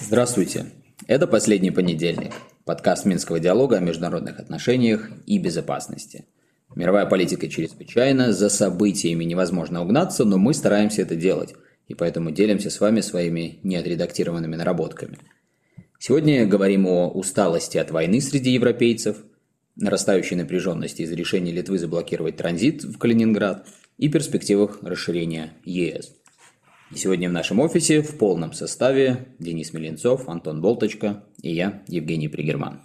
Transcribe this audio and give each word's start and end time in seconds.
Здравствуйте. 0.00 0.66
Это 1.06 1.26
последний 1.26 1.70
понедельник. 1.70 2.32
Подкаст 2.64 3.04
Минского 3.04 3.40
диалога 3.40 3.76
о 3.76 3.80
международных 3.80 4.38
отношениях 4.40 5.10
и 5.26 5.38
безопасности. 5.38 6.24
Мировая 6.74 7.04
политика 7.04 7.46
чрезвычайна, 7.48 8.32
за 8.32 8.48
событиями 8.48 9.24
невозможно 9.24 9.82
угнаться, 9.82 10.24
но 10.24 10.38
мы 10.38 10.54
стараемся 10.54 11.02
это 11.02 11.14
делать, 11.14 11.54
и 11.88 11.94
поэтому 11.94 12.30
делимся 12.30 12.70
с 12.70 12.80
вами 12.80 13.02
своими 13.02 13.58
неотредактированными 13.62 14.56
наработками. 14.56 15.18
Сегодня 15.98 16.46
говорим 16.46 16.86
о 16.86 17.10
усталости 17.10 17.76
от 17.76 17.90
войны 17.90 18.22
среди 18.22 18.52
европейцев, 18.52 19.18
нарастающей 19.78 20.36
напряженности 20.36 21.02
из-за 21.02 21.14
решения 21.14 21.52
Литвы 21.52 21.78
заблокировать 21.78 22.36
транзит 22.36 22.84
в 22.84 22.98
Калининград 22.98 23.66
и 23.96 24.08
перспективах 24.08 24.82
расширения 24.82 25.54
ЕС. 25.64 26.14
И 26.90 26.96
сегодня 26.96 27.28
в 27.28 27.32
нашем 27.32 27.60
офисе 27.60 28.02
в 28.02 28.18
полном 28.18 28.52
составе 28.52 29.28
Денис 29.38 29.72
Меленцов, 29.72 30.28
Антон 30.28 30.60
Болточка 30.60 31.24
и 31.42 31.54
я, 31.54 31.82
Евгений 31.86 32.28
Пригерман. 32.28 32.80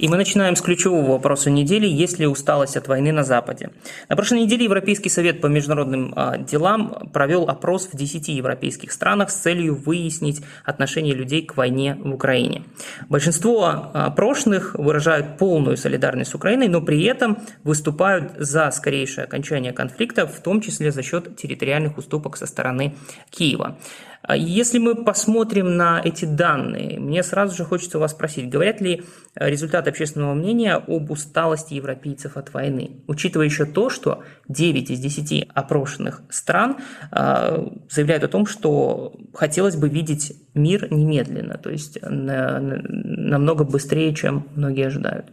И 0.00 0.08
мы 0.08 0.16
начинаем 0.16 0.56
с 0.56 0.62
ключевого 0.62 1.10
вопроса 1.10 1.50
недели, 1.50 1.86
есть 1.86 2.18
ли 2.18 2.26
усталость 2.26 2.78
от 2.78 2.88
войны 2.88 3.12
на 3.12 3.22
Западе. 3.22 3.68
На 4.08 4.16
прошлой 4.16 4.40
неделе 4.40 4.64
Европейский 4.64 5.10
совет 5.10 5.42
по 5.42 5.46
международным 5.46 6.14
а, 6.16 6.38
делам 6.38 7.10
провел 7.12 7.50
опрос 7.50 7.90
в 7.92 7.96
10 7.98 8.28
европейских 8.28 8.92
странах 8.92 9.30
с 9.30 9.34
целью 9.34 9.74
выяснить 9.74 10.40
отношение 10.64 11.14
людей 11.14 11.44
к 11.44 11.54
войне 11.54 11.98
в 12.00 12.14
Украине. 12.14 12.62
Большинство 13.10 13.90
опрошенных 13.92 14.74
а, 14.74 14.80
выражают 14.80 15.36
полную 15.36 15.76
солидарность 15.76 16.30
с 16.30 16.34
Украиной, 16.34 16.68
но 16.68 16.80
при 16.80 17.04
этом 17.04 17.36
выступают 17.62 18.32
за 18.38 18.70
скорейшее 18.70 19.26
окончание 19.26 19.74
конфликта, 19.74 20.26
в 20.26 20.40
том 20.40 20.62
числе 20.62 20.92
за 20.92 21.02
счет 21.02 21.36
территориальных 21.36 21.98
уступок 21.98 22.38
со 22.38 22.46
стороны 22.46 22.94
Киева. 23.28 23.76
А 24.22 24.36
если 24.36 24.78
мы 24.78 24.94
посмотрим 24.94 25.76
на 25.76 26.00
эти 26.04 26.26
данные, 26.26 27.00
мне 27.00 27.22
сразу 27.22 27.56
же 27.56 27.64
хочется 27.64 27.98
вас 27.98 28.12
спросить, 28.12 28.50
говорят 28.50 28.80
ли 28.80 29.02
результаты 29.34 29.90
общественного 29.90 30.34
мнения 30.34 30.74
об 30.74 31.10
усталости 31.10 31.74
европейцев 31.74 32.36
от 32.36 32.52
войны, 32.52 33.02
учитывая 33.06 33.46
еще 33.46 33.64
то, 33.64 33.88
что 33.88 34.22
9 34.48 34.90
из 34.90 34.98
10 35.00 35.48
опрошенных 35.54 36.22
стран 36.28 36.76
а, 37.10 37.66
заявляют 37.88 38.24
о 38.24 38.28
том, 38.28 38.44
что 38.46 39.14
хотелось 39.32 39.76
бы 39.76 39.88
видеть 39.88 40.34
мир 40.52 40.92
немедленно, 40.92 41.56
то 41.56 41.70
есть 41.70 41.98
намного 42.02 43.64
быстрее, 43.64 44.14
чем 44.14 44.48
многие 44.54 44.86
ожидают. 44.86 45.26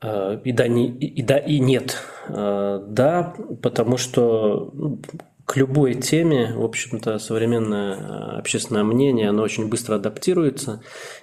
А, 0.00 0.34
и 0.42 0.50
да, 0.52 0.66
не, 0.66 0.88
и 0.90 1.22
да, 1.22 1.38
и 1.38 1.60
нет. 1.60 1.96
Да, 2.28 3.34
потому 3.60 3.96
что 3.96 4.70
ну, 4.72 5.00
к 5.50 5.56
любой 5.56 5.94
теме, 5.94 6.52
в 6.54 6.62
общем-то, 6.62 7.18
современное 7.18 7.96
э, 7.96 8.38
общественное 8.38 8.84
мнение, 8.84 9.30
оно 9.30 9.42
очень 9.42 9.68
быстро 9.68 9.96
адаптируется, 9.96 10.80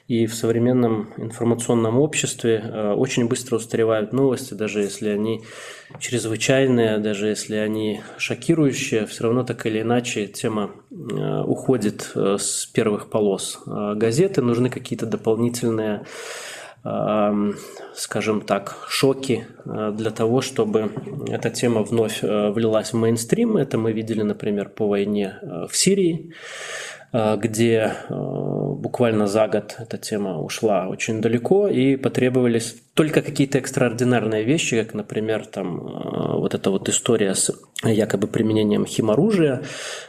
и 0.09 0.25
в 0.25 0.35
современном 0.35 1.13
информационном 1.15 1.97
обществе 1.97 2.61
э, 2.61 2.91
очень 2.91 3.29
быстро 3.29 3.55
устаревают 3.55 4.11
новости, 4.11 4.53
даже 4.53 4.81
если 4.81 5.07
они 5.07 5.45
чрезвычайные, 5.99 6.97
даже 6.97 7.27
если 7.27 7.55
они 7.55 8.01
шокирующие, 8.17 9.05
все 9.05 9.23
равно 9.23 9.43
так 9.45 9.65
или 9.65 9.81
иначе 9.81 10.27
тема 10.27 10.71
э, 10.91 11.43
уходит 11.43 12.11
с 12.13 12.65
первых 12.65 13.09
полос 13.09 13.61
газеты, 13.65 14.41
нужны 14.41 14.69
какие-то 14.69 15.05
дополнительные 15.05 16.03
скажем 17.97 18.41
так, 18.41 18.85
шоки 18.87 19.47
э, 19.65 19.91
для 19.97 20.11
того, 20.11 20.41
чтобы 20.41 20.91
эта 21.27 21.49
тема 21.49 21.81
вновь 21.81 22.23
э, 22.23 22.49
влилась 22.51 22.93
в 22.93 22.97
мейнстрим. 22.97 23.57
Это 23.57 23.77
мы 23.77 23.91
видели, 23.91 24.21
например, 24.21 24.69
по 24.69 24.87
войне 24.87 25.39
э, 25.41 25.65
в 25.69 25.75
Сирии. 25.75 26.33
Э, 27.13 27.37
где 27.37 27.93
э, 28.09 28.13
буквально 28.13 29.27
за 29.27 29.47
год 29.47 29.75
эта 29.79 29.97
тема 29.97 30.41
ушла 30.41 30.87
очень 30.87 31.21
далеко, 31.21 31.69
и 31.69 31.95
потребовались 31.95 32.75
только 32.93 33.21
какие-то 33.21 33.59
экстраординарные 33.59 34.43
вещи, 34.43 34.81
как, 34.83 34.93
например, 34.93 35.45
там 35.45 35.87
э, 35.87 36.37
вот 36.37 36.53
эта 36.53 36.69
вот 36.69 36.89
история 36.89 37.33
с 37.33 37.51
якобы 37.83 38.27
применением 38.27 38.85
химоружия, 38.85 39.61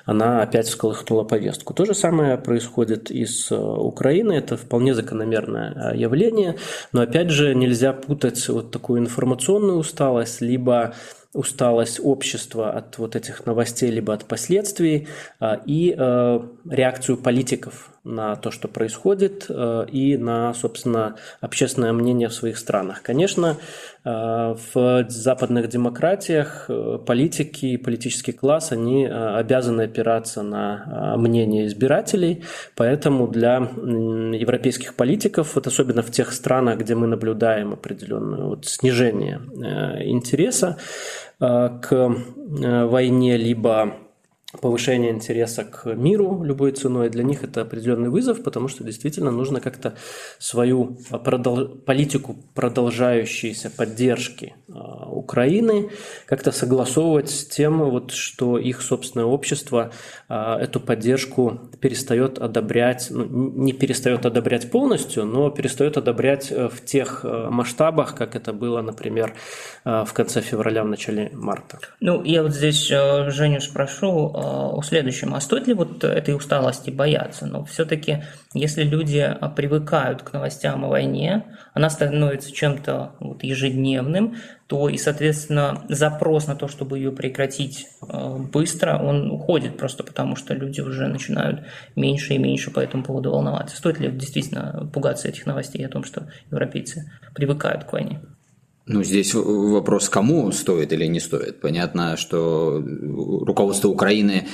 она 0.07 0.43
опять 0.43 0.67
всколыхнула 0.67 1.23
повестку. 1.23 1.73
То 1.73 1.85
же 1.85 1.95
самое 1.95 2.37
происходит 2.37 3.13
и 3.13 3.25
с 3.27 3.55
Украиной, 3.57 4.39
это 4.39 4.57
вполне 4.57 4.93
закономерное 4.95 5.95
явление, 5.95 6.57
но 6.93 7.03
опять 7.03 7.31
же 7.31 7.55
нельзя 7.55 7.93
путать 7.93 8.49
вот 8.49 8.73
такую 8.73 9.01
информационную 9.01 9.79
усталость, 9.79 10.41
либо 10.41 10.95
усталость 11.35 12.01
общества 12.03 12.71
от 12.71 12.99
вот 12.99 13.15
этих 13.15 13.45
новостей, 13.47 13.91
либо 13.91 14.15
от 14.15 14.25
последствий, 14.25 15.09
а, 15.41 15.61
и 15.67 15.95
э, 15.97 16.41
реакцию 16.69 17.19
политиков 17.19 17.91
на 18.05 18.37
то, 18.37 18.51
что 18.51 18.69
происходит, 18.69 19.47
э, 19.49 19.87
и 19.91 20.17
на, 20.17 20.55
собственно, 20.55 21.17
общественное 21.41 21.93
мнение 21.93 22.29
в 22.29 22.35
своих 22.35 22.59
странах. 22.59 23.03
Конечно, 23.03 23.57
э, 24.05 24.57
в 24.75 25.07
западных 25.09 25.69
демократиях 25.69 26.71
политики 27.07 27.67
и 27.67 27.77
политический 27.77 28.33
класс, 28.33 28.73
они 28.73 29.07
обязаны 29.07 29.83
опираться 29.83 30.43
на 30.43 31.15
мнение 31.17 31.67
избирателей, 31.67 32.45
поэтому 32.77 33.29
для 33.29 33.57
европейских 33.57 34.95
политиков, 34.95 35.55
вот 35.55 35.67
особенно 35.67 36.03
в 36.03 36.11
тех 36.11 36.33
странах, 36.33 36.79
где 36.79 36.95
мы 36.95 37.07
наблюдаем 37.07 37.73
определенное 37.73 38.45
вот 38.45 38.67
снижение 38.67 39.41
интереса, 40.01 40.79
Э, 41.41 41.71
к 41.81 41.93
э, 41.93 42.85
войне, 42.87 43.37
либо 43.37 43.95
повышение 44.53 45.11
интереса 45.11 45.65
к 45.65 45.95
миру 45.95 46.43
любой 46.43 46.73
ценой, 46.73 47.11
для 47.11 47.23
них 47.23 47.45
это 47.45 47.61
определенный 47.61 48.09
вызов, 48.09 48.43
потому 48.43 48.69
что 48.69 48.83
действительно 48.83 49.31
нужно 49.31 49.61
как-то 49.61 49.95
свою 50.39 50.97
продол... 51.23 51.69
политику 51.69 52.35
продолжающейся 52.55 53.71
поддержки 53.71 54.55
э, 54.67 54.73
Украины 54.73 55.91
как-то 56.25 56.51
согласовывать 56.51 57.29
с 57.29 57.45
тем, 57.45 57.91
вот, 57.91 58.13
что 58.13 58.57
их 58.59 58.81
собственное 58.81 59.27
общество 59.27 59.93
э, 60.31 60.35
эту 60.35 60.81
поддержку 60.81 61.61
перестает 61.81 62.39
одобрять, 62.39 63.09
ну, 63.11 63.27
не 63.27 63.75
перестает 63.75 64.25
одобрять 64.25 64.71
полностью, 64.71 65.27
но 65.27 65.51
перестает 65.51 65.99
одобрять 65.99 66.51
э, 66.51 66.71
в 66.71 66.83
тех 66.87 67.23
масштабах, 67.25 68.15
как 68.15 68.35
это 68.35 68.55
было, 68.55 68.81
например, 68.81 69.35
в 69.85 70.09
конце 70.13 70.41
февраля, 70.41 70.85
в 70.85 70.89
начале 70.89 71.31
марта. 71.35 71.79
Ну, 72.01 72.23
я 72.25 72.43
вот 72.43 72.53
здесь 72.53 72.87
Женю 72.87 73.61
спрошу, 73.61 74.38
о 74.39 74.83
следующем. 74.83 75.35
А 75.35 75.41
стоит 75.41 75.67
ли 75.67 75.75
вот 75.75 76.05
этой 76.05 76.35
усталости 76.35 76.91
бояться? 76.91 77.47
Но 77.47 77.65
все-таки, 77.65 78.23
если 78.55 78.83
люди 78.83 79.37
привыкают 79.57 80.23
к 80.23 80.33
новостям 80.33 80.85
о 80.85 80.89
войне, 80.89 81.45
она 81.75 81.91
становится 81.91 82.53
чем-то 82.53 83.17
вот 83.21 83.43
ежедневным, 83.43 84.37
то 84.67 84.89
и, 84.89 84.99
соответственно, 84.99 85.85
запрос 85.89 86.47
на 86.47 86.55
то, 86.55 86.69
чтобы 86.69 86.99
ее 86.99 87.11
прекратить 87.11 87.87
э, 88.07 88.37
быстро, 88.37 88.99
он 88.99 89.31
уходит 89.31 89.79
просто 89.79 90.05
потому, 90.05 90.37
что 90.37 90.55
люди 90.55 90.83
уже 90.83 91.09
начинают 91.09 91.67
меньше 91.97 92.35
и 92.35 92.39
меньше 92.39 92.71
по 92.71 92.81
этому 92.81 93.03
поводу 93.03 93.31
волноваться. 93.31 93.77
Стоит 93.77 93.99
ли 93.99 94.11
действительно 94.11 94.91
пугаться 94.93 95.29
этих 95.29 95.47
новостей 95.47 95.85
о 95.87 95.89
том, 95.89 96.05
что 96.05 96.29
европейцы 96.51 97.11
привыкают 97.35 97.85
к 97.85 97.93
войне? 97.93 98.21
Ну, 98.89 99.05
здесь 99.05 99.35
вопрос, 99.35 100.09
кому 100.09 100.51
стоит 100.51 100.93
или 100.93 101.05
не 101.05 101.21
стоит. 101.21 101.61
Понятно, 101.61 102.17
что 102.17 102.83
руководство 102.83 103.89
Украины 103.89 104.49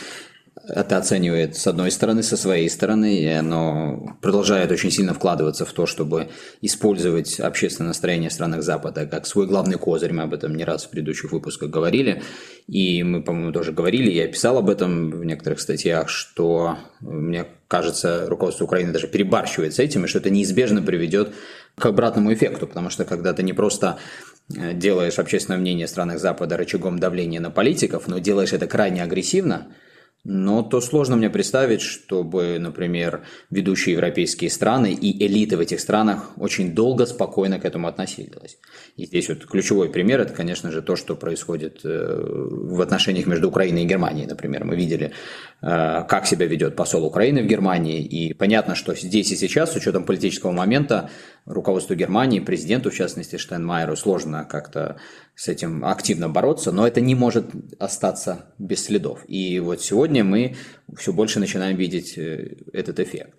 это 0.66 0.96
оценивает 0.96 1.56
с 1.56 1.66
одной 1.66 1.90
стороны, 1.90 2.22
со 2.22 2.36
своей 2.36 2.70
стороны, 2.70 3.18
и 3.18 3.26
оно 3.26 4.16
продолжает 4.22 4.70
очень 4.72 4.90
сильно 4.90 5.12
вкладываться 5.12 5.64
в 5.64 5.72
то, 5.72 5.86
чтобы 5.86 6.30
использовать 6.62 7.38
общественное 7.38 7.88
настроение 7.88 8.30
в 8.30 8.32
странах 8.32 8.62
Запада 8.62 9.06
как 9.06 9.26
свой 9.26 9.46
главный 9.46 9.78
козырь. 9.78 10.12
Мы 10.12 10.22
об 10.22 10.34
этом 10.34 10.54
не 10.54 10.64
раз 10.64 10.84
в 10.84 10.90
предыдущих 10.90 11.32
выпусках 11.32 11.70
говорили. 11.70 12.22
И 12.66 13.02
мы, 13.02 13.22
по-моему, 13.22 13.52
тоже 13.52 13.72
говорили, 13.72 14.10
я 14.10 14.26
писал 14.26 14.58
об 14.58 14.70
этом 14.70 15.10
в 15.10 15.24
некоторых 15.24 15.60
статьях, 15.60 16.08
что, 16.08 16.78
мне 17.00 17.46
кажется, 17.68 18.26
руководство 18.28 18.64
Украины 18.64 18.92
даже 18.92 19.06
перебарщивает 19.06 19.74
с 19.74 19.78
этим, 19.78 20.04
и 20.04 20.08
что 20.08 20.18
это 20.18 20.30
неизбежно 20.30 20.80
приведет 20.80 21.34
к 21.76 21.86
обратному 21.86 22.32
эффекту, 22.32 22.66
потому 22.66 22.90
что 22.90 23.04
когда 23.04 23.32
ты 23.32 23.42
не 23.42 23.52
просто 23.52 23.98
э, 24.54 24.74
делаешь 24.74 25.18
общественное 25.18 25.58
мнение 25.58 25.86
в 25.86 25.90
странах 25.90 26.18
Запада 26.18 26.56
рычагом 26.56 26.98
давления 26.98 27.40
на 27.40 27.50
политиков, 27.50 28.06
но 28.06 28.18
делаешь 28.18 28.52
это 28.52 28.66
крайне 28.66 29.02
агрессивно, 29.02 29.68
но 30.24 30.62
то 30.62 30.80
сложно 30.80 31.16
мне 31.16 31.28
представить, 31.28 31.82
чтобы, 31.82 32.58
например, 32.58 33.24
ведущие 33.50 33.92
европейские 33.92 34.50
страны 34.50 34.94
и 34.94 35.26
элиты 35.26 35.58
в 35.58 35.60
этих 35.60 35.80
странах 35.80 36.30
очень 36.38 36.74
долго 36.74 37.04
спокойно 37.04 37.60
к 37.60 37.66
этому 37.66 37.88
относились. 37.88 38.58
И 38.96 39.04
здесь 39.04 39.28
вот 39.28 39.44
ключевой 39.44 39.90
пример– 39.90 40.20
это, 40.22 40.32
конечно 40.32 40.70
же, 40.72 40.80
то, 40.80 40.96
что 40.96 41.14
происходит 41.14 41.80
э, 41.84 42.26
в 42.26 42.80
отношениях 42.80 43.26
между 43.26 43.48
Украиной 43.48 43.82
и 43.82 43.86
Германией, 43.86 44.26
например. 44.26 44.64
Мы 44.64 44.76
видели, 44.76 45.12
э, 45.60 46.04
как 46.08 46.26
себя 46.26 46.46
ведет 46.46 46.74
посол 46.74 47.04
Украины 47.04 47.42
в 47.42 47.46
Германии, 47.46 48.02
и 48.02 48.32
понятно, 48.32 48.74
что 48.74 48.94
здесь 48.94 49.30
и 49.30 49.36
сейчас, 49.36 49.72
с 49.72 49.76
учетом 49.76 50.04
политического 50.04 50.52
момента, 50.52 51.10
руководству 51.44 51.94
Германии, 51.94 52.40
президенту, 52.40 52.90
в 52.90 52.94
частности, 52.94 53.36
Штайнмайеру, 53.36 53.94
сложно 53.96 54.44
как-то 54.44 54.96
с 55.34 55.48
этим 55.48 55.84
активно 55.84 56.28
бороться, 56.28 56.70
но 56.70 56.86
это 56.86 57.00
не 57.00 57.14
может 57.14 57.46
остаться 57.78 58.54
без 58.58 58.84
следов. 58.84 59.24
И 59.26 59.58
вот 59.58 59.80
сегодня 59.82 60.22
мы 60.22 60.56
все 60.96 61.12
больше 61.12 61.40
начинаем 61.40 61.76
видеть 61.76 62.16
э, 62.16 62.56
этот 62.72 63.00
эффект. 63.00 63.34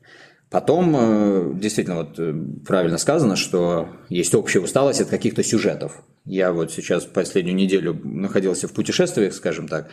Потом, 0.50 0.96
э, 0.96 1.54
действительно, 1.56 1.98
вот 1.98 2.20
э, 2.20 2.34
правильно 2.66 2.98
сказано, 2.98 3.36
что 3.36 3.90
есть 4.10 4.36
общая 4.36 4.60
усталость 4.60 5.02
от 5.02 5.10
каких-то 5.10 5.44
сюжетов. 5.44 6.04
Я 6.26 6.52
вот 6.52 6.72
сейчас 6.72 7.06
последнюю 7.06 7.56
неделю 7.56 7.94
находился 8.04 8.68
в 8.68 8.74
путешествиях, 8.74 9.34
скажем 9.34 9.68
так, 9.68 9.90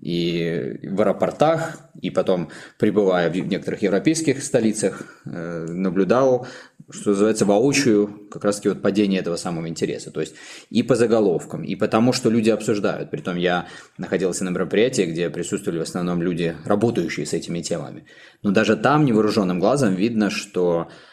и 0.00 0.80
в 0.82 1.00
аэропортах, 1.00 1.78
и 2.00 2.10
потом, 2.10 2.50
пребывая 2.78 3.30
в 3.30 3.36
некоторых 3.36 3.82
европейских 3.82 4.42
столицах, 4.42 5.22
наблюдал 5.24 6.46
что 6.90 7.10
называется, 7.10 7.44
воочию 7.44 8.28
как 8.30 8.44
раз-таки 8.44 8.68
вот 8.68 8.80
падение 8.80 9.20
этого 9.20 9.36
самого 9.36 9.68
интереса. 9.68 10.10
То 10.10 10.20
есть 10.20 10.34
и 10.70 10.82
по 10.82 10.94
заголовкам, 10.94 11.64
и 11.64 11.74
по 11.74 11.88
тому, 11.88 12.12
что 12.12 12.30
люди 12.30 12.50
обсуждают. 12.50 13.10
Притом 13.10 13.36
я 13.36 13.66
находился 13.98 14.44
на 14.44 14.50
мероприятии, 14.50 15.02
где 15.02 15.28
присутствовали 15.28 15.80
в 15.80 15.82
основном 15.82 16.22
люди, 16.22 16.56
работающие 16.64 17.26
с 17.26 17.32
этими 17.32 17.60
темами. 17.60 18.04
Но 18.42 18.52
даже 18.52 18.76
там 18.76 19.04
невооруженным 19.04 19.58
глазом 19.58 19.94
видно, 19.94 20.30
что 20.30 20.88
э, 20.88 21.05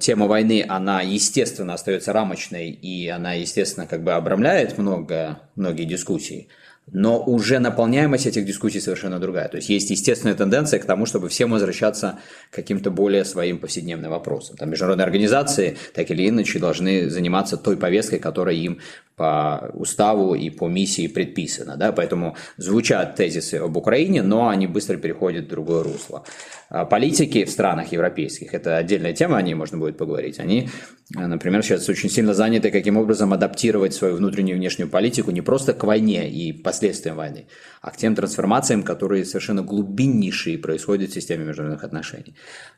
тема 0.00 0.26
войны, 0.26 0.64
она, 0.68 1.02
естественно, 1.02 1.74
остается 1.74 2.12
рамочной, 2.12 2.70
и 2.70 3.08
она, 3.08 3.34
естественно, 3.34 3.86
как 3.86 4.02
бы 4.02 4.12
обрамляет 4.12 4.76
много, 4.78 5.40
многие 5.54 5.84
дискуссии 5.84 6.48
но 6.92 7.22
уже 7.22 7.58
наполняемость 7.58 8.26
этих 8.26 8.44
дискуссий 8.44 8.80
совершенно 8.80 9.18
другая. 9.18 9.48
То 9.48 9.56
есть 9.56 9.68
есть 9.68 9.90
естественная 9.90 10.34
тенденция 10.34 10.80
к 10.80 10.84
тому, 10.84 11.06
чтобы 11.06 11.28
всем 11.28 11.50
возвращаться 11.50 12.18
к 12.50 12.54
каким-то 12.54 12.90
более 12.90 13.24
своим 13.24 13.58
повседневным 13.58 14.10
вопросам. 14.10 14.56
Там 14.56 14.70
международные 14.70 15.04
организации 15.04 15.76
так 15.94 16.10
или 16.10 16.28
иначе 16.28 16.58
должны 16.58 17.10
заниматься 17.10 17.56
той 17.56 17.76
повесткой, 17.76 18.18
которая 18.18 18.54
им 18.54 18.80
по 19.16 19.70
уставу 19.74 20.34
и 20.34 20.48
по 20.48 20.68
миссии 20.68 21.08
предписано. 21.08 21.76
Да? 21.76 21.92
Поэтому 21.92 22.36
звучат 22.56 23.16
тезисы 23.16 23.56
об 23.56 23.76
Украине, 23.76 24.22
но 24.22 24.48
они 24.48 24.66
быстро 24.66 24.96
переходят 24.96 25.46
в 25.46 25.48
другое 25.48 25.82
русло. 25.82 26.24
А 26.70 26.84
политики 26.84 27.44
в 27.44 27.50
странах 27.50 27.92
европейских, 27.92 28.54
это 28.54 28.76
отдельная 28.76 29.12
тема, 29.14 29.38
о 29.38 29.42
ней 29.42 29.54
можно 29.54 29.78
будет 29.78 29.96
поговорить, 29.96 30.38
они, 30.38 30.68
например, 31.14 31.62
сейчас 31.62 31.88
очень 31.88 32.10
сильно 32.10 32.34
заняты, 32.34 32.70
каким 32.70 32.98
образом 32.98 33.32
адаптировать 33.32 33.94
свою 33.94 34.16
внутреннюю 34.16 34.56
и 34.56 34.58
внешнюю 34.58 34.90
политику 34.90 35.30
не 35.30 35.40
просто 35.40 35.72
к 35.72 35.82
войне 35.84 36.30
и 36.30 36.52
последствиям 36.52 36.77
войны, 37.14 37.46
а 37.80 37.90
к 37.90 37.96
тем 37.96 38.14
трансформациям, 38.14 38.82
которые 38.82 39.24
совершенно 39.24 39.62
глубиннейшие 39.62 40.58
происходят 40.58 41.10
в 41.10 41.14
системе 41.14 41.44
международных 41.44 41.84
отношений. 41.84 42.34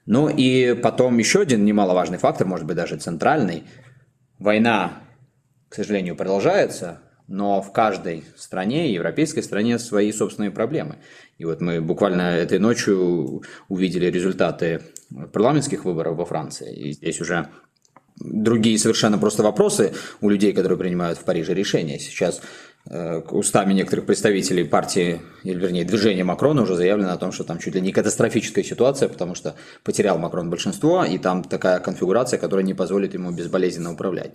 Ну 0.06 0.28
и 0.28 0.74
потом 0.74 1.18
еще 1.18 1.40
один 1.40 1.64
немаловажный 1.64 2.18
фактор, 2.18 2.46
может 2.46 2.66
быть 2.66 2.76
даже 2.76 2.96
центральный, 2.96 3.64
война 4.38 5.02
к 5.70 5.76
сожалению, 5.76 6.16
продолжается, 6.16 7.00
но 7.28 7.62
в 7.62 7.72
каждой 7.72 8.24
стране, 8.36 8.92
европейской 8.92 9.40
стране, 9.40 9.78
свои 9.78 10.10
собственные 10.10 10.50
проблемы. 10.50 10.96
И 11.38 11.44
вот 11.44 11.60
мы 11.60 11.80
буквально 11.80 12.22
этой 12.22 12.58
ночью 12.58 13.42
увидели 13.68 14.06
результаты 14.06 14.82
парламентских 15.32 15.84
выборов 15.84 16.16
во 16.16 16.24
Франции. 16.24 16.74
И 16.74 16.92
здесь 16.92 17.20
уже 17.20 17.48
другие 18.16 18.78
совершенно 18.78 19.16
просто 19.16 19.44
вопросы 19.44 19.94
у 20.20 20.28
людей, 20.28 20.52
которые 20.52 20.76
принимают 20.76 21.18
в 21.18 21.24
Париже 21.24 21.54
решения. 21.54 22.00
Сейчас 22.00 22.42
устами 22.86 23.74
некоторых 23.74 24.06
представителей 24.06 24.64
партии, 24.64 25.20
или 25.44 25.58
вернее 25.58 25.84
движения 25.84 26.24
Макрона 26.24 26.62
уже 26.62 26.76
заявлено 26.76 27.12
о 27.12 27.16
том, 27.18 27.30
что 27.30 27.44
там 27.44 27.58
чуть 27.58 27.74
ли 27.74 27.80
не 27.80 27.92
катастрофическая 27.92 28.64
ситуация, 28.64 29.08
потому 29.08 29.34
что 29.34 29.54
потерял 29.84 30.18
Макрон 30.18 30.50
большинство, 30.50 31.04
и 31.04 31.18
там 31.18 31.44
такая 31.44 31.78
конфигурация, 31.80 32.38
которая 32.38 32.64
не 32.64 32.74
позволит 32.74 33.14
ему 33.14 33.30
безболезненно 33.32 33.92
управлять. 33.92 34.32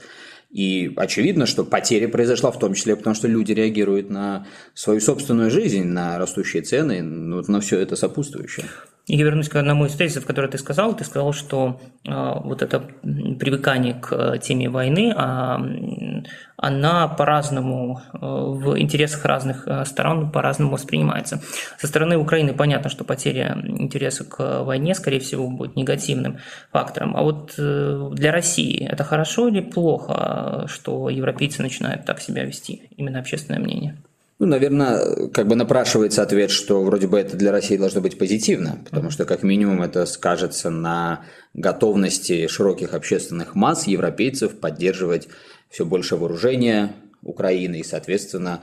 И 0.51 0.93
очевидно, 0.95 1.47
что 1.47 1.65
потеря 1.65 2.07
произошла 2.07 2.51
в 2.51 2.59
том 2.59 2.75
числе 2.75 2.95
потому, 2.95 3.15
что 3.15 3.27
люди 3.27 3.51
реагируют 3.51 4.09
на 4.09 4.45
свою 4.73 5.01
собственную 5.01 5.49
жизнь, 5.49 5.83
на 5.83 6.17
растущие 6.17 6.61
цены, 6.61 7.01
ну, 7.01 7.43
на 7.47 7.59
все 7.59 7.79
это 7.79 7.95
сопутствующее. 7.95 8.67
Я 9.07 9.23
вернусь 9.23 9.49
к 9.49 9.55
одному 9.55 9.85
из 9.85 9.93
тезисов, 9.93 10.25
который 10.25 10.49
ты 10.49 10.57
сказал. 10.57 10.95
Ты 10.95 11.03
сказал, 11.03 11.31
что 11.31 11.79
э, 12.03 12.09
вот 12.43 12.63
это 12.63 12.79
привыкание 12.79 13.93
к 13.93 14.39
теме 14.39 14.67
войны, 14.67 15.13
э, 15.15 16.23
она 16.57 17.07
по-разному 17.07 18.01
э, 18.01 18.17
в 18.19 18.79
интересах 18.79 19.23
разных 19.25 19.67
э, 19.67 19.85
сторон 19.85 20.31
по-разному 20.31 20.71
воспринимается. 20.71 21.39
Со 21.77 21.85
стороны 21.85 22.17
Украины 22.17 22.53
понятно, 22.53 22.89
что 22.89 23.03
потеря 23.03 23.55
интереса 23.63 24.23
к 24.23 24.63
войне, 24.63 24.95
скорее 24.95 25.19
всего, 25.19 25.47
будет 25.49 25.75
негативным 25.75 26.39
фактором. 26.71 27.15
А 27.15 27.21
вот 27.21 27.53
э, 27.59 28.09
для 28.13 28.31
России 28.31 28.87
это 28.87 29.03
хорошо 29.03 29.49
или 29.49 29.59
плохо, 29.59 30.65
что 30.67 31.11
европейцы 31.11 31.61
начинают 31.61 32.05
так 32.05 32.21
себя 32.21 32.43
вести, 32.43 32.89
именно 32.97 33.19
общественное 33.19 33.59
мнение? 33.59 33.97
Ну, 34.37 34.47
наверное, 34.47 35.29
как 35.29 35.47
бы 35.47 35.55
напрашивается 35.55 36.21
ответ, 36.21 36.51
что 36.51 36.83
вроде 36.83 37.07
бы 37.07 37.17
это 37.17 37.37
для 37.37 37.53
России 37.53 37.77
должно 37.77 38.01
быть 38.01 38.17
позитивно, 38.17 38.79
потому 38.83 39.09
что 39.09 39.23
как 39.23 39.43
минимум 39.43 39.81
это 39.81 40.05
скажется 40.05 40.69
на 40.69 41.23
готовности 41.53 42.47
широких 42.47 42.93
общественных 42.93 43.55
масс 43.55 43.87
европейцев 43.87 44.59
поддерживать 44.59 45.29
все 45.69 45.85
больше 45.85 46.17
вооружения 46.17 46.93
Украины, 47.23 47.79
и, 47.79 47.83
соответственно, 47.83 48.61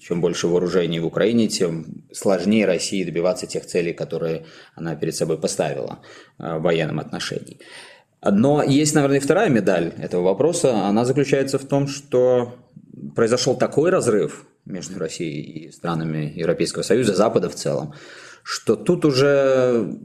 чем 0.00 0.20
больше 0.20 0.48
вооружений 0.48 1.00
в 1.00 1.06
Украине, 1.06 1.48
тем 1.48 2.04
сложнее 2.12 2.66
России 2.66 3.02
добиваться 3.02 3.46
тех 3.46 3.64
целей, 3.64 3.94
которые 3.94 4.44
она 4.74 4.96
перед 4.96 5.16
собой 5.16 5.38
поставила 5.38 6.00
э, 6.38 6.58
в 6.58 6.62
военном 6.62 7.00
отношении. 7.00 7.58
Но 8.22 8.62
есть, 8.62 8.94
наверное, 8.94 9.20
вторая 9.20 9.48
медаль 9.48 9.92
этого 9.98 10.22
вопроса. 10.22 10.86
Она 10.86 11.04
заключается 11.04 11.58
в 11.58 11.64
том, 11.64 11.88
что 11.88 12.54
произошел 13.14 13.56
такой 13.56 13.90
разрыв 13.90 14.46
между 14.66 14.98
Россией 14.98 15.40
и 15.40 15.72
странами 15.72 16.32
Европейского 16.36 16.82
Союза, 16.82 17.14
Запада 17.14 17.48
в 17.48 17.54
целом, 17.54 17.94
что 18.42 18.76
тут 18.76 19.04
уже 19.04 19.98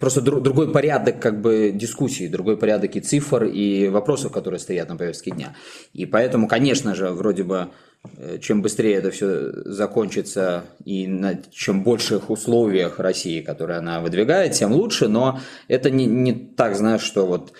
просто 0.00 0.20
другой 0.20 0.72
порядок 0.72 1.20
как 1.20 1.40
бы 1.40 1.72
дискуссий, 1.74 2.28
другой 2.28 2.56
порядок 2.56 2.96
и 2.96 3.00
цифр, 3.00 3.44
и 3.44 3.88
вопросов, 3.88 4.32
которые 4.32 4.60
стоят 4.60 4.88
на 4.88 4.96
повестке 4.96 5.30
дня. 5.30 5.56
И 5.92 6.06
поэтому, 6.06 6.48
конечно 6.48 6.94
же, 6.94 7.10
вроде 7.10 7.42
бы, 7.42 7.68
э, 8.16 8.38
чем 8.40 8.62
быстрее 8.62 8.94
это 8.94 9.10
все 9.10 9.52
закончится 9.64 10.64
и 10.84 11.06
на 11.06 11.40
чем 11.50 11.82
больших 11.82 12.30
условиях 12.30 12.98
России, 12.98 13.40
которые 13.40 13.78
она 13.78 14.00
выдвигает, 14.00 14.52
тем 14.52 14.72
лучше, 14.72 15.08
но 15.08 15.40
это 15.68 15.90
не, 15.90 16.06
не 16.06 16.32
так, 16.32 16.76
знаешь, 16.76 17.02
что 17.02 17.26
вот 17.26 17.52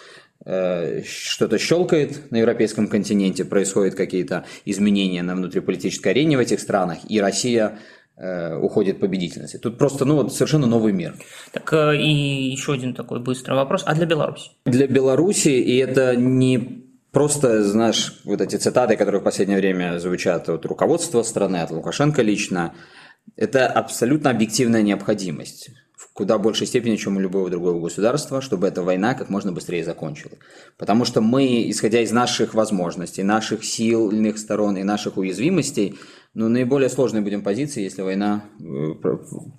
что-то 0.44 1.58
щелкает 1.58 2.30
на 2.30 2.36
европейском 2.36 2.88
континенте, 2.88 3.44
происходят 3.44 3.94
какие-то 3.94 4.44
изменения 4.64 5.22
на 5.22 5.34
внутриполитической 5.34 6.08
арене 6.08 6.36
в 6.36 6.40
этих 6.40 6.60
странах, 6.60 6.98
и 7.08 7.20
Россия 7.20 7.78
э, 8.16 8.56
уходит 8.56 9.00
победительности. 9.00 9.56
Тут 9.56 9.78
просто 9.78 10.04
ну, 10.04 10.16
вот 10.16 10.34
совершенно 10.34 10.66
новый 10.66 10.92
мир. 10.92 11.14
Так 11.52 11.72
э, 11.72 11.96
и 11.96 12.50
еще 12.50 12.74
один 12.74 12.94
такой 12.94 13.20
быстрый 13.20 13.54
вопрос. 13.54 13.84
А 13.86 13.94
для 13.94 14.06
Беларуси? 14.06 14.50
Для 14.66 14.86
Беларуси, 14.86 15.48
и 15.48 15.78
это 15.78 16.14
не 16.14 16.84
просто, 17.10 17.62
знаешь, 17.64 18.20
вот 18.24 18.40
эти 18.42 18.56
цитаты, 18.56 18.96
которые 18.96 19.22
в 19.22 19.24
последнее 19.24 19.58
время 19.58 19.98
звучат 19.98 20.48
от 20.48 20.66
руководства 20.66 21.22
страны, 21.22 21.58
от 21.58 21.70
Лукашенко 21.70 22.20
лично, 22.20 22.74
это 23.36 23.66
абсолютно 23.66 24.30
объективная 24.30 24.82
необходимость 24.82 25.70
куда 26.12 26.38
большей 26.38 26.66
степени, 26.66 26.96
чем 26.96 27.16
у 27.16 27.20
любого 27.20 27.50
другого 27.50 27.80
государства, 27.80 28.40
чтобы 28.40 28.68
эта 28.68 28.82
война 28.82 29.14
как 29.14 29.30
можно 29.30 29.52
быстрее 29.52 29.84
закончилась. 29.84 30.38
Потому 30.76 31.04
что 31.04 31.20
мы, 31.20 31.70
исходя 31.70 32.00
из 32.00 32.12
наших 32.12 32.54
возможностей, 32.54 33.22
наших 33.22 33.64
сильных 33.64 34.38
сторон 34.38 34.76
и 34.76 34.82
наших 34.82 35.16
уязвимостей, 35.16 35.98
ну, 36.36 36.48
наиболее 36.48 36.88
сложной 36.88 37.20
будем 37.20 37.42
позиции, 37.42 37.84
если 37.84 38.02
война 38.02 38.42
э, 38.58 38.94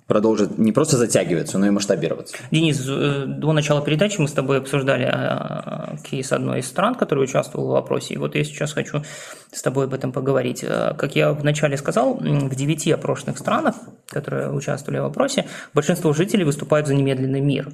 продолжит 0.06 0.58
не 0.58 0.72
просто 0.72 0.98
затягиваться, 0.98 1.56
но 1.56 1.66
и 1.66 1.70
масштабироваться. 1.70 2.36
Денис, 2.50 2.86
э, 2.86 3.24
до 3.26 3.52
начала 3.54 3.82
передачи 3.82 4.20
мы 4.20 4.28
с 4.28 4.32
тобой 4.32 4.58
обсуждали 4.58 5.10
э, 5.10 5.96
кейс 6.04 6.32
одной 6.32 6.60
из 6.60 6.66
стран, 6.66 6.94
которая 6.94 7.24
участвовала 7.24 7.68
в 7.68 7.72
вопросе. 7.72 8.12
И 8.12 8.18
вот 8.18 8.34
я 8.34 8.44
сейчас 8.44 8.74
хочу 8.74 9.02
с 9.50 9.62
тобой 9.62 9.86
об 9.86 9.94
этом 9.94 10.12
поговорить. 10.12 10.60
Как 10.60 11.16
я 11.16 11.32
вначале 11.32 11.78
сказал, 11.78 12.14
в 12.16 12.54
девяти 12.54 12.90
опрошенных 12.90 13.38
странах, 13.38 13.76
которые 14.06 14.52
участвовали 14.52 14.98
в 14.98 15.04
вопросе, 15.04 15.46
большинство 15.72 16.12
жителей 16.12 16.44
выступают 16.44 16.86
за 16.86 16.94
немедленный 16.94 17.40
мир 17.40 17.72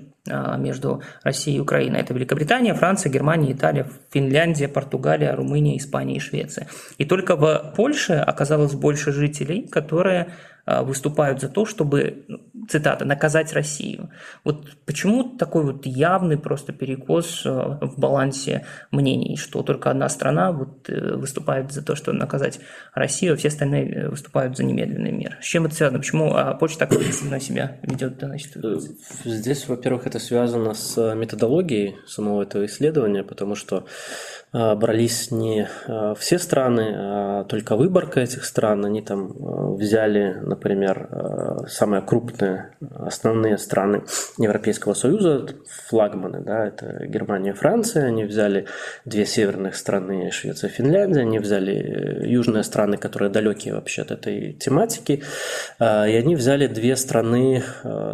между 0.58 1.02
Россией 1.24 1.56
и 1.56 1.60
Украиной. 1.60 1.98
Это 1.98 2.14
Великобритания, 2.14 2.72
Франция, 2.74 3.10
Германия, 3.10 3.50
Италия, 3.52 3.88
Финляндия, 4.12 4.68
Португалия, 4.68 5.34
Румыния, 5.34 5.76
Испания 5.76 6.16
и 6.16 6.20
Швеция. 6.20 6.68
И 6.98 7.04
только 7.04 7.34
в 7.34 7.72
Польше 7.74 8.12
оказалось 8.12 8.74
больше 8.74 8.91
больше 8.92 9.12
жителей, 9.12 9.66
которые 9.68 10.26
выступают 10.64 11.40
за 11.40 11.48
то, 11.48 11.66
чтобы, 11.66 12.24
ну, 12.28 12.38
цитата, 12.68 13.04
наказать 13.04 13.52
Россию. 13.52 14.10
Вот 14.44 14.68
почему 14.86 15.24
такой 15.36 15.64
вот 15.64 15.86
явный 15.86 16.38
просто 16.38 16.72
перекос 16.72 17.44
в 17.44 17.94
балансе 17.96 18.64
мнений, 18.92 19.36
что 19.36 19.62
только 19.64 19.90
одна 19.90 20.08
страна 20.08 20.52
вот 20.52 20.88
выступает 20.88 21.72
за 21.72 21.82
то, 21.82 21.96
что 21.96 22.12
наказать 22.12 22.60
Россию, 22.94 23.32
а 23.32 23.36
все 23.36 23.48
остальные 23.48 24.08
выступают 24.08 24.56
за 24.56 24.62
немедленный 24.62 25.10
мир. 25.10 25.36
С 25.40 25.46
чем 25.46 25.66
это 25.66 25.74
связано? 25.74 25.98
Почему 25.98 26.32
Почта 26.60 26.86
так 26.86 26.92
агрессивно 26.92 27.40
себя 27.40 27.78
ведет? 27.82 28.20
Значит, 28.20 28.56
Здесь, 29.24 29.66
во-первых, 29.66 30.06
это 30.06 30.20
связано 30.20 30.74
с 30.74 31.14
методологией 31.16 31.96
самого 32.06 32.42
этого 32.42 32.66
исследования, 32.66 33.24
потому 33.24 33.56
что 33.56 33.78
а, 33.78 33.84
брались 34.52 35.30
не 35.30 35.66
а, 35.86 36.14
все 36.14 36.38
страны, 36.38 36.94
а 36.94 37.44
только 37.44 37.74
выборка 37.74 38.20
этих 38.20 38.44
стран. 38.44 38.84
Они 38.84 39.00
там 39.00 39.32
а, 39.40 39.70
взяли, 39.72 40.36
например, 40.42 41.08
самые 41.68 42.02
крупные 42.02 42.74
основные 42.80 43.56
страны 43.56 44.02
Европейского 44.38 44.94
Союза, 44.94 45.46
флагманы, 45.88 46.40
да, 46.40 46.66
это 46.66 47.06
Германия 47.06 47.50
и 47.50 47.54
Франция. 47.54 48.06
Они 48.06 48.24
взяли 48.24 48.66
две 49.06 49.24
северных 49.24 49.74
страны, 49.74 50.30
Швеция 50.30 50.68
и 50.68 50.72
Финляндия. 50.72 51.20
Они 51.20 51.38
взяли 51.38 51.74
э, 51.74 52.28
южные 52.28 52.62
страны, 52.62 52.98
которые 52.98 53.30
далекие 53.30 53.74
вообще 53.74 54.02
от 54.02 54.10
этой 54.10 54.52
тематики. 54.52 55.22
И 55.80 55.84
они 55.84 56.36
взяли 56.36 56.66
две 56.66 56.96
страны, 56.96 57.62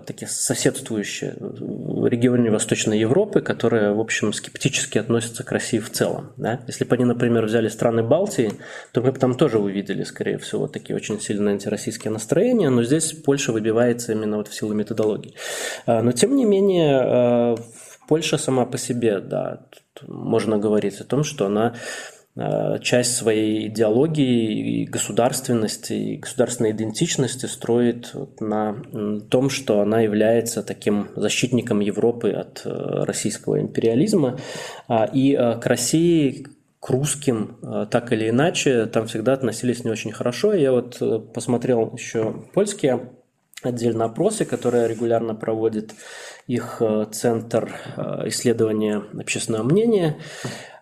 такие 0.06 0.28
соседствующие 0.28 1.34
в 1.38 2.06
регионе 2.06 2.50
Восточной 2.50 2.98
Европы, 2.98 3.40
которые, 3.40 3.92
в 3.92 4.00
общем, 4.00 4.32
скептически 4.32 4.98
относятся 4.98 5.44
к 5.44 5.52
России 5.52 5.78
в 5.78 5.90
целом. 5.90 6.27
Да? 6.36 6.60
Если 6.66 6.84
бы 6.84 6.94
они, 6.94 7.04
например, 7.04 7.44
взяли 7.44 7.68
страны 7.68 8.02
Балтии, 8.02 8.52
то 8.92 9.00
мы 9.00 9.12
бы 9.12 9.18
там 9.18 9.34
тоже 9.34 9.58
увидели, 9.58 10.02
скорее 10.02 10.38
всего, 10.38 10.66
такие 10.66 10.96
очень 10.96 11.20
сильные 11.20 11.54
антироссийские 11.54 12.12
настроения, 12.12 12.70
но 12.70 12.82
здесь 12.82 13.12
Польша 13.12 13.52
выбивается 13.52 14.12
именно 14.12 14.36
вот 14.36 14.48
в 14.48 14.54
силу 14.54 14.74
методологии. 14.74 15.34
А, 15.86 16.02
но, 16.02 16.12
тем 16.12 16.36
не 16.36 16.44
менее, 16.44 17.00
а, 17.00 17.54
Польша 18.08 18.38
сама 18.38 18.64
по 18.64 18.78
себе, 18.78 19.20
да, 19.20 19.66
можно 20.06 20.58
говорить 20.58 21.00
о 21.00 21.04
том, 21.04 21.24
что 21.24 21.46
она 21.46 21.74
часть 22.82 23.16
своей 23.16 23.66
идеологии 23.68 24.82
и 24.82 24.84
государственности, 24.84 25.92
и 25.92 26.16
государственной 26.18 26.70
идентичности 26.70 27.46
строит 27.46 28.14
на 28.38 28.76
том, 29.28 29.50
что 29.50 29.80
она 29.80 30.00
является 30.00 30.62
таким 30.62 31.08
защитником 31.16 31.80
Европы 31.80 32.30
от 32.30 32.62
э, 32.64 33.04
российского 33.04 33.60
империализма. 33.60 34.38
А, 34.86 35.04
и 35.04 35.34
э, 35.34 35.58
к 35.58 35.66
России, 35.66 36.46
к 36.80 36.90
русским, 36.90 37.58
э, 37.62 37.86
так 37.90 38.12
или 38.12 38.30
иначе, 38.30 38.86
там 38.86 39.06
всегда 39.06 39.32
относились 39.32 39.84
не 39.84 39.90
очень 39.90 40.12
хорошо. 40.12 40.52
Я 40.52 40.72
вот 40.72 41.32
посмотрел 41.32 41.92
еще 41.96 42.44
польские 42.54 43.10
отдельно 43.62 44.04
опросы, 44.04 44.44
которые 44.44 44.86
регулярно 44.86 45.34
проводит 45.34 45.92
их 46.46 46.80
Центр 47.10 47.74
исследования 48.24 49.02
общественного 49.18 49.64
мнения. 49.64 50.16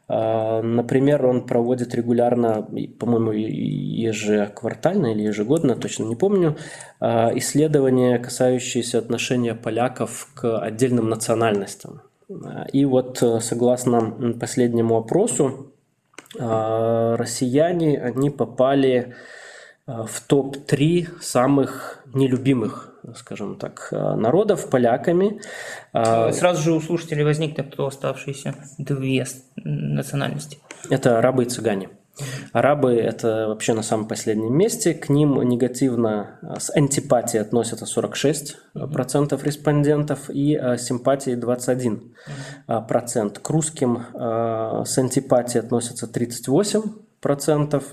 А, 0.08 0.62
например, 0.62 1.26
он 1.26 1.46
проводит 1.46 1.94
регулярно, 1.94 2.62
по-моему, 2.98 3.32
ежеквартально 3.32 5.12
или 5.12 5.22
ежегодно, 5.22 5.74
точно 5.74 6.04
не 6.04 6.14
помню, 6.14 6.56
а, 7.00 7.32
исследования, 7.34 8.18
касающиеся 8.18 8.98
отношения 8.98 9.54
поляков 9.54 10.28
к 10.34 10.58
отдельным 10.58 11.08
национальностям. 11.08 12.02
И 12.72 12.84
вот 12.84 13.22
э, 13.22 13.38
согласно 13.38 14.34
последнему 14.40 14.96
опросу, 14.96 15.72
а, 16.38 17.16
россияне, 17.16 18.00
они 18.00 18.30
попали 18.30 19.14
в 19.86 20.20
топ-3 20.26 21.20
самых 21.20 22.04
нелюбимых 22.12 22.96
скажем 23.14 23.56
так, 23.56 23.88
народов 23.92 24.68
поляками. 24.68 25.40
А, 25.92 26.32
Сразу 26.32 26.62
же 26.62 26.72
у 26.72 26.80
слушателей 26.80 27.22
возникнет 27.22 27.72
кто 27.72 27.86
оставшиеся 27.86 28.56
две 28.78 29.24
национальности. 29.66 30.58
Это 30.90 31.18
арабы 31.18 31.44
и 31.44 31.46
цыгане. 31.46 31.88
Арабы– 32.52 32.94
это 32.94 33.48
вообще 33.48 33.74
на 33.74 33.82
самом 33.82 34.08
последнем 34.08 34.56
месте. 34.56 34.94
К 34.94 35.10
ним 35.10 35.42
негативно 35.42 36.38
э, 36.40 36.54
с 36.58 36.74
антипатией 36.74 37.42
относятся 37.42 37.84
46% 37.84 39.44
респондентов 39.44 40.30
и 40.30 40.56
э, 40.56 40.78
симпатией 40.78 41.38
21%. 41.38 43.40
К 43.40 43.50
русским 43.50 44.06
с 44.14 44.98
антипатией 44.98 45.62
относятся 45.62 46.06
38%, 46.06 47.84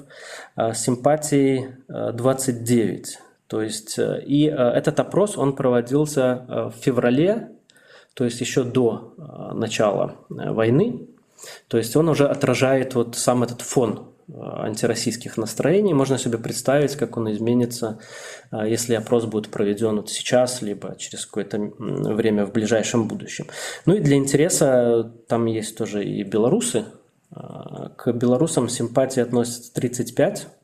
с 0.55 0.79
симпатией 0.79 1.67
29%. 1.89 3.05
То 3.53 3.61
есть, 3.61 3.99
э, 3.99 4.23
и 4.25 4.47
э, 4.47 4.51
этот 4.51 4.99
опрос, 4.99 5.37
он 5.37 5.55
проводился 5.55 6.43
э, 6.47 6.69
в 6.69 6.83
феврале, 6.83 7.51
то 8.15 8.23
есть 8.23 8.41
еще 8.41 8.63
до 8.63 9.13
начала 9.53 10.15
войны. 10.29 11.07
То 11.67 11.77
есть 11.77 11.95
он 11.95 12.09
уже 12.09 12.27
отражает 12.27 12.95
вот 12.95 13.15
сам 13.15 13.43
этот 13.43 13.61
фон 13.61 14.09
антироссийских 14.33 15.37
настроений. 15.37 15.93
Можно 15.93 16.17
себе 16.17 16.37
представить, 16.37 16.95
как 16.95 17.17
он 17.17 17.31
изменится, 17.31 17.99
если 18.51 18.95
опрос 18.95 19.25
будет 19.25 19.49
проведен 19.49 19.97
вот 19.97 20.09
сейчас, 20.09 20.61
либо 20.61 20.95
через 20.97 21.25
какое-то 21.25 21.59
время 21.59 22.45
в 22.45 22.53
ближайшем 22.53 23.07
будущем. 23.07 23.47
Ну 23.85 23.95
и 23.95 23.99
для 23.99 24.15
интереса 24.15 25.11
там 25.27 25.45
есть 25.45 25.77
тоже 25.77 26.05
и 26.05 26.23
белорусы. 26.23 26.85
К 27.31 28.13
белорусам 28.13 28.69
симпатии 28.69 29.19
относятся 29.19 29.73
35 29.73 30.47
Э, 30.47 30.62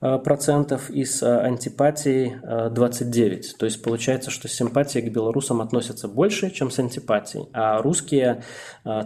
процентов 0.00 0.90
и 0.90 1.04
с 1.04 1.22
э, 1.22 1.40
антипатией 1.40 2.36
29. 2.70 3.46
Э, 3.46 3.58
То 3.58 3.66
есть 3.66 3.82
получается, 3.82 4.30
что 4.30 4.48
симпатии 4.48 5.00
к 5.00 5.12
белорусам 5.12 5.60
относятся 5.60 6.06
больше, 6.06 6.50
чем 6.50 6.70
с 6.70 6.78
антипатией. 6.78 7.48
А 7.52 7.82
русские, 7.82 8.42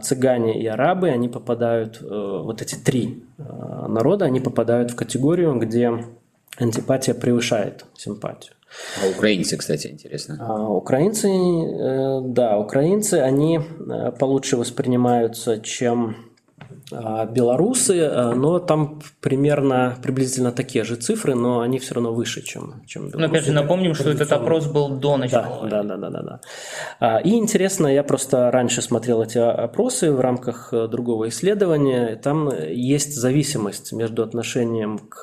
цыгане 0.03 0.61
и 0.61 0.67
арабы, 0.67 1.09
они 1.09 1.29
попадают, 1.29 2.01
вот 2.01 2.61
эти 2.61 2.75
три 2.75 3.25
народа, 3.39 4.27
они 4.27 4.41
попадают 4.41 4.91
в 4.91 4.97
категорию, 4.97 5.59
где 5.59 5.91
антипатия 6.59 7.15
превышает 7.15 7.85
симпатию. 7.95 8.55
А 9.03 9.09
украинцы, 9.09 9.57
кстати, 9.57 9.87
интересно. 9.89 10.39
А 10.41 10.69
украинцы, 10.69 11.29
да, 12.23 12.59
украинцы, 12.59 13.15
они 13.15 13.61
получше 14.19 14.57
воспринимаются, 14.57 15.61
чем 15.61 16.32
белорусы, 17.27 17.99
э, 17.99 18.35
но 18.35 18.59
там 18.59 19.01
примерно 19.21 19.97
приблизительно 20.03 20.53
такие 20.53 20.85
же 20.85 20.97
цифры, 20.97 21.35
но 21.35 21.61
они 21.61 21.79
все 21.79 21.95
равно 21.95 22.13
выше, 22.13 22.43
чем, 22.43 22.83
чем 22.87 23.09
белорусы. 23.09 23.19
Но 23.19 23.27
опять 23.27 23.45
же 23.47 23.53
напомним, 23.53 23.95
что 23.95 24.11
этот 24.11 24.33
опрос 24.33 24.67
был 24.67 24.89
до 24.89 25.17
начала. 25.17 25.69
Да, 25.69 25.83
да, 25.83 25.97
да, 25.97 26.11
да, 26.11 26.23
да, 26.23 26.41
да. 27.01 27.21
И 27.21 27.31
интересно, 27.37 27.87
я 27.87 28.03
просто 28.03 28.51
раньше 28.51 28.83
смотрел 28.83 29.23
эти 29.23 29.39
опросы 29.39 30.13
в 30.13 30.21
рамках 30.21 30.73
э, 30.73 30.89
другого 30.89 31.29
исследования, 31.29 32.17
там 32.17 32.51
есть 32.69 33.15
зависимость 33.15 33.93
между 33.93 34.23
отношением 34.23 34.99
к 34.99 35.23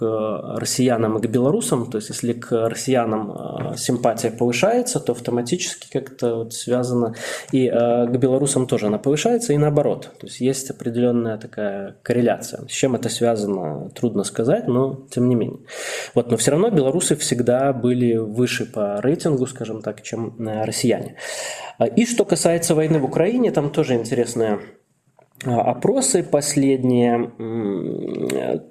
россиянам 0.58 1.18
и 1.18 1.22
к 1.22 1.30
белорусам, 1.30 1.90
то 1.90 1.98
есть 1.98 2.10
если 2.10 2.34
к 2.34 2.68
россиянам 2.68 3.32
э, 3.32 3.78
симпатия 3.78 4.32
повышается, 4.32 5.00
то 5.00 5.12
автоматически 5.12 5.90
как-то 5.92 6.36
вот 6.36 6.54
связано, 6.54 7.16
и 7.52 7.70
к 7.70 8.18
белорусам 8.18 8.68
тоже 8.68 8.88
она 8.88 8.98
повышается, 8.98 9.54
и 9.54 9.58
наоборот, 9.58 10.12
то 10.20 10.28
есть 10.28 10.40
есть 10.40 10.70
определенная 10.70 11.38
такая 11.38 11.59
такая 11.60 11.96
корреляция. 12.04 12.68
С 12.68 12.72
чем 12.72 12.96
это 12.96 13.10
связано, 13.10 13.90
трудно 13.90 14.24
сказать, 14.24 14.68
но 14.68 15.06
тем 15.12 15.30
не 15.30 15.36
менее. 15.36 15.60
Вот, 16.16 16.32
но 16.32 16.38
все 16.38 16.52
равно 16.52 16.70
белорусы 16.70 17.16
всегда 17.16 17.74
были 17.74 18.16
выше 18.18 18.66
по 18.66 19.02
рейтингу, 19.02 19.46
скажем 19.46 19.82
так, 19.82 20.02
чем 20.02 20.36
э, 20.40 20.66
россияне. 20.66 21.16
И 21.96 22.06
что 22.06 22.26
касается 22.26 22.76
войны 22.76 23.00
в 23.00 23.06
Украине, 23.06 23.52
там 23.52 23.70
тоже 23.70 23.96
интересная 23.96 24.60
опросы 25.46 26.22
последние, 26.22 27.32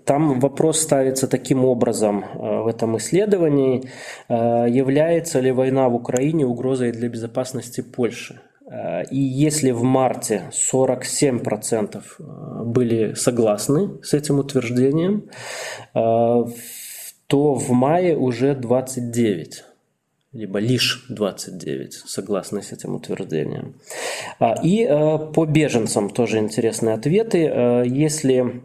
там 0.05 0.41
вопрос 0.41 0.81
ставится 0.81 1.27
таким 1.27 1.65
образом 1.65 2.25
э, 2.25 2.63
в 2.63 2.67
этом 2.67 2.97
исследовании, 2.99 3.89
э, 4.29 4.67
является 4.69 5.41
ли 5.41 5.51
война 5.51 5.89
в 5.89 5.95
Украине 5.95 6.45
угрозой 6.45 6.93
для 6.93 7.09
безопасности 7.09 7.81
Польши. 7.81 8.41
Э, 8.71 9.05
и 9.11 9.19
если 9.19 9.71
в 9.71 9.83
марте 9.83 10.51
47% 10.53 11.97
э, 11.97 12.63
были 12.65 13.15
согласны 13.15 14.03
с 14.03 14.15
этим 14.15 14.39
утверждением, 14.39 15.31
э, 15.95 16.45
то 17.27 17.55
в 17.55 17.71
мае 17.71 18.17
уже 18.17 18.55
29 18.55 19.65
либо 20.33 20.59
лишь 20.59 21.07
29 21.09 21.95
согласны 21.95 22.63
с 22.63 22.73
этим 22.73 22.95
утверждением. 22.95 23.77
И 24.63 24.87
по 25.35 25.47
беженцам 25.47 26.11
тоже 26.11 26.39
интересные 26.39 26.95
ответы. 26.95 27.39
Если 27.87 28.63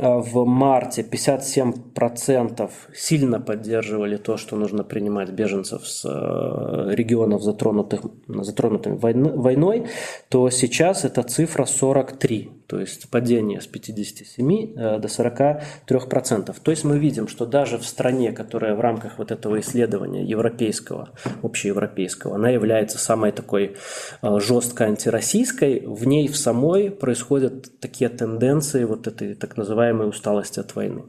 в 0.00 0.44
марте 0.44 1.02
57% 1.02 2.70
сильно 2.94 3.40
поддерживали 3.40 4.16
то, 4.16 4.36
что 4.36 4.56
нужно 4.56 4.84
принимать 4.84 5.30
беженцев 5.30 5.86
с 5.86 6.04
э, 6.04 6.94
регионов, 6.94 7.42
затронутых, 7.42 8.00
затронутыми 8.28 8.96
войной, 8.96 9.86
то 10.28 10.50
сейчас 10.50 11.04
эта 11.04 11.22
цифра 11.22 11.64
43%. 11.64 12.57
То 12.68 12.78
есть 12.78 13.08
падение 13.10 13.60
с 13.60 13.66
57 13.66 14.74
до 14.74 15.08
43%. 15.08 16.54
То 16.62 16.70
есть 16.70 16.84
мы 16.84 16.98
видим, 16.98 17.26
что 17.26 17.46
даже 17.46 17.78
в 17.78 17.84
стране, 17.84 18.32
которая 18.32 18.74
в 18.74 18.80
рамках 18.80 19.18
вот 19.18 19.30
этого 19.30 19.58
исследования 19.60 20.22
европейского, 20.22 21.08
общеевропейского, 21.42 22.34
она 22.34 22.50
является 22.50 22.98
самой 22.98 23.32
такой 23.32 23.76
жестко 24.22 24.84
антироссийской, 24.84 25.82
в 25.86 26.06
ней 26.06 26.28
в 26.28 26.36
самой 26.36 26.90
происходят 26.90 27.80
такие 27.80 28.10
тенденции 28.10 28.84
вот 28.84 29.06
этой 29.06 29.34
так 29.34 29.56
называемой 29.56 30.08
усталости 30.08 30.60
от 30.60 30.74
войны. 30.76 31.04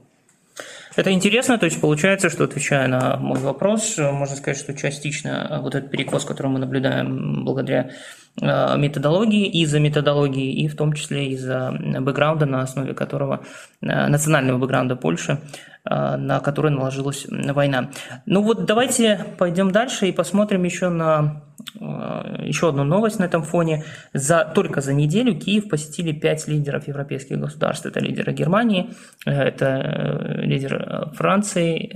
Это 0.95 1.11
интересно, 1.11 1.57
то 1.57 1.65
есть 1.65 1.79
получается, 1.79 2.29
что 2.29 2.45
отвечая 2.45 2.87
на 2.87 3.17
мой 3.17 3.39
вопрос, 3.39 3.97
можно 3.97 4.35
сказать, 4.35 4.57
что 4.57 4.73
частично 4.73 5.59
вот 5.61 5.75
этот 5.75 5.91
перекос, 5.91 6.25
который 6.25 6.47
мы 6.47 6.59
наблюдаем 6.59 7.45
благодаря 7.45 7.91
э, 8.41 8.77
методологии, 8.77 9.47
из-за 9.61 9.79
методологии, 9.79 10.63
и 10.63 10.67
в 10.67 10.75
том 10.75 10.93
числе 10.93 11.27
из-за 11.27 11.71
бэкграунда, 11.99 12.45
на 12.45 12.61
основе 12.61 12.93
которого, 12.93 13.45
э, 13.81 14.07
национального 14.07 14.57
бэкграунда 14.57 14.95
Польши, 14.95 15.33
э, 15.33 15.68
на 15.85 16.39
который 16.39 16.71
наложилась 16.71 17.25
война. 17.29 17.89
Ну 18.25 18.41
вот 18.41 18.65
давайте 18.65 19.25
пойдем 19.37 19.71
дальше 19.71 20.07
и 20.07 20.11
посмотрим 20.11 20.63
еще 20.63 20.89
на 20.89 21.43
Э, 21.79 22.43
еще 22.45 22.69
одну 22.69 22.83
новость 22.83 23.19
на 23.19 23.25
этом 23.25 23.43
фоне. 23.43 23.83
За, 24.13 24.45
только 24.55 24.81
за 24.81 24.93
неделю 24.93 25.37
Киев 25.37 25.69
посетили 25.69 26.11
пять 26.11 26.47
лидеров 26.47 26.87
европейских 26.87 27.39
государств. 27.39 27.85
Это 27.85 27.99
лидеры 27.99 28.33
Германии, 28.33 28.91
э, 29.25 29.31
это 29.31 29.65
э, 29.65 30.41
лидер 30.41 31.09
Франции, 31.13 31.89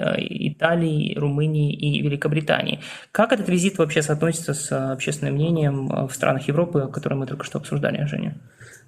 Италии, 0.49 1.15
Румынии 1.17 1.73
и 1.73 2.01
Великобритании. 2.01 2.79
Как 3.11 3.31
этот 3.31 3.49
визит 3.49 3.77
вообще 3.77 4.01
соотносится 4.01 4.53
с 4.53 4.91
общественным 4.91 5.35
мнением 5.35 6.07
в 6.07 6.13
странах 6.13 6.47
Европы, 6.47 6.89
которые 6.91 7.19
мы 7.19 7.25
только 7.25 7.45
что 7.45 7.59
обсуждали, 7.59 8.05
Женя? 8.05 8.35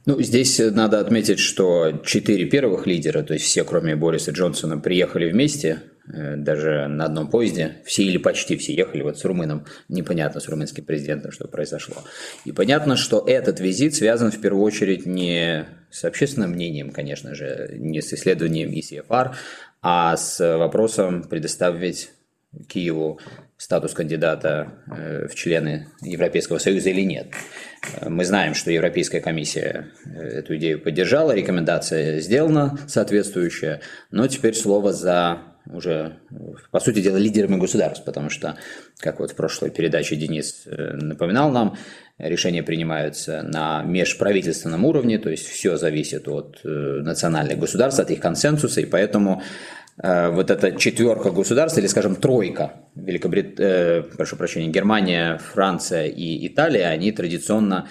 Ну, 0.05 0.21
здесь 0.21 0.59
надо 0.59 0.99
отметить, 0.99 1.39
что 1.39 2.01
четыре 2.05 2.45
первых 2.45 2.85
лидера, 2.85 3.23
то 3.23 3.33
есть 3.33 3.45
все, 3.45 3.63
кроме 3.63 3.95
Бориса 3.95 4.31
Джонсона, 4.31 4.77
приехали 4.77 5.31
вместе 5.31 5.81
Э, 6.07 6.35
даже 6.35 6.87
на 6.87 7.05
одном 7.05 7.29
поезде, 7.29 7.77
все 7.83 8.03
или 8.03 8.17
почти 8.17 8.57
все 8.57 8.75
ехали 8.75 9.01
вот 9.01 9.17
с 9.17 9.25
румыном, 9.25 9.65
непонятно 9.89 10.39
с 10.39 10.47
румынским 10.47 10.85
президентом, 10.85 11.31
что 11.31 11.47
произошло. 11.47 11.97
И 12.45 12.51
понятно, 12.51 12.95
что 12.95 13.23
этот 13.25 13.59
визит 13.59 13.95
связан 13.95 14.31
в 14.31 14.39
первую 14.39 14.63
очередь 14.63 15.07
не 15.07 15.65
с 15.89 16.05
общественным 16.05 16.51
мнением, 16.51 16.91
конечно 16.91 17.33
же, 17.33 17.71
не 17.77 18.01
с 18.01 18.13
исследованием 18.13 18.69
ECFR, 18.69 19.33
а 19.81 20.15
с 20.15 20.57
вопросом 20.57 21.23
предоставить 21.23 22.11
Киеву 22.67 23.19
статус 23.57 23.93
кандидата 23.93 24.73
э, 24.87 25.27
в 25.27 25.35
члены 25.35 25.87
Европейского 26.01 26.57
Союза 26.57 26.89
или 26.89 27.01
нет. 27.01 27.27
Мы 28.05 28.25
знаем, 28.25 28.53
что 28.53 28.71
Европейская 28.71 29.21
комиссия 29.21 29.91
э, 30.05 30.19
эту 30.19 30.57
идею 30.57 30.81
поддержала, 30.81 31.31
рекомендация 31.33 32.19
сделана 32.19 32.77
соответствующая, 32.87 33.81
но 34.11 34.27
теперь 34.27 34.55
слово 34.55 34.91
за 34.91 35.55
уже, 35.71 36.17
по 36.71 36.79
сути 36.79 37.01
дела, 37.01 37.17
лидерами 37.17 37.57
государств, 37.57 38.05
потому 38.05 38.29
что, 38.29 38.57
как 38.99 39.19
вот 39.19 39.31
в 39.31 39.35
прошлой 39.35 39.71
передаче 39.71 40.15
Денис 40.15 40.63
э, 40.65 40.93
напоминал 40.93 41.51
нам, 41.51 41.77
решения 42.17 42.63
принимаются 42.63 43.41
на 43.41 43.83
межправительственном 43.83 44.85
уровне, 44.85 45.17
то 45.17 45.29
есть 45.29 45.47
все 45.47 45.77
зависит 45.77 46.27
от 46.27 46.59
э, 46.63 46.67
национальных 46.67 47.57
государств, 47.57 47.99
от 47.99 48.11
их 48.11 48.19
консенсуса, 48.19 48.81
и 48.81 48.85
поэтому 48.85 49.41
э, 49.41 49.84
вот 49.97 50.51
эта 50.51 50.73
четверка 50.73 51.31
государств, 51.31 51.77
или, 51.77 51.87
скажем, 51.87 52.15
тройка, 52.15 52.73
Великобрит... 52.95 53.59
э, 53.59 54.03
прошу 54.03 54.35
прощения, 54.35 54.67
Германия, 54.67 55.37
Франция 55.37 56.07
и 56.07 56.47
Италия, 56.47 56.87
они 56.87 57.11
традиционно, 57.11 57.87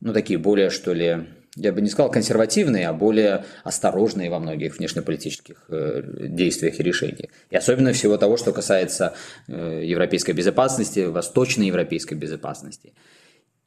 ну, 0.00 0.12
такие 0.12 0.38
более, 0.38 0.70
что 0.70 0.92
ли, 0.92 1.26
я 1.56 1.72
бы 1.72 1.80
не 1.80 1.88
сказал 1.88 2.12
консервативные, 2.12 2.88
а 2.88 2.92
более 2.92 3.44
осторожные 3.64 4.30
во 4.30 4.38
многих 4.38 4.78
внешнеполитических 4.78 5.64
э, 5.68 6.02
действиях 6.28 6.78
и 6.78 6.82
решениях. 6.84 7.30
И 7.50 7.56
особенно 7.56 7.92
всего 7.92 8.16
того, 8.16 8.36
что 8.36 8.52
касается 8.52 9.14
э, 9.48 9.82
европейской 9.84 10.32
безопасности, 10.32 11.00
восточноевропейской 11.00 12.16
безопасности. 12.16 12.92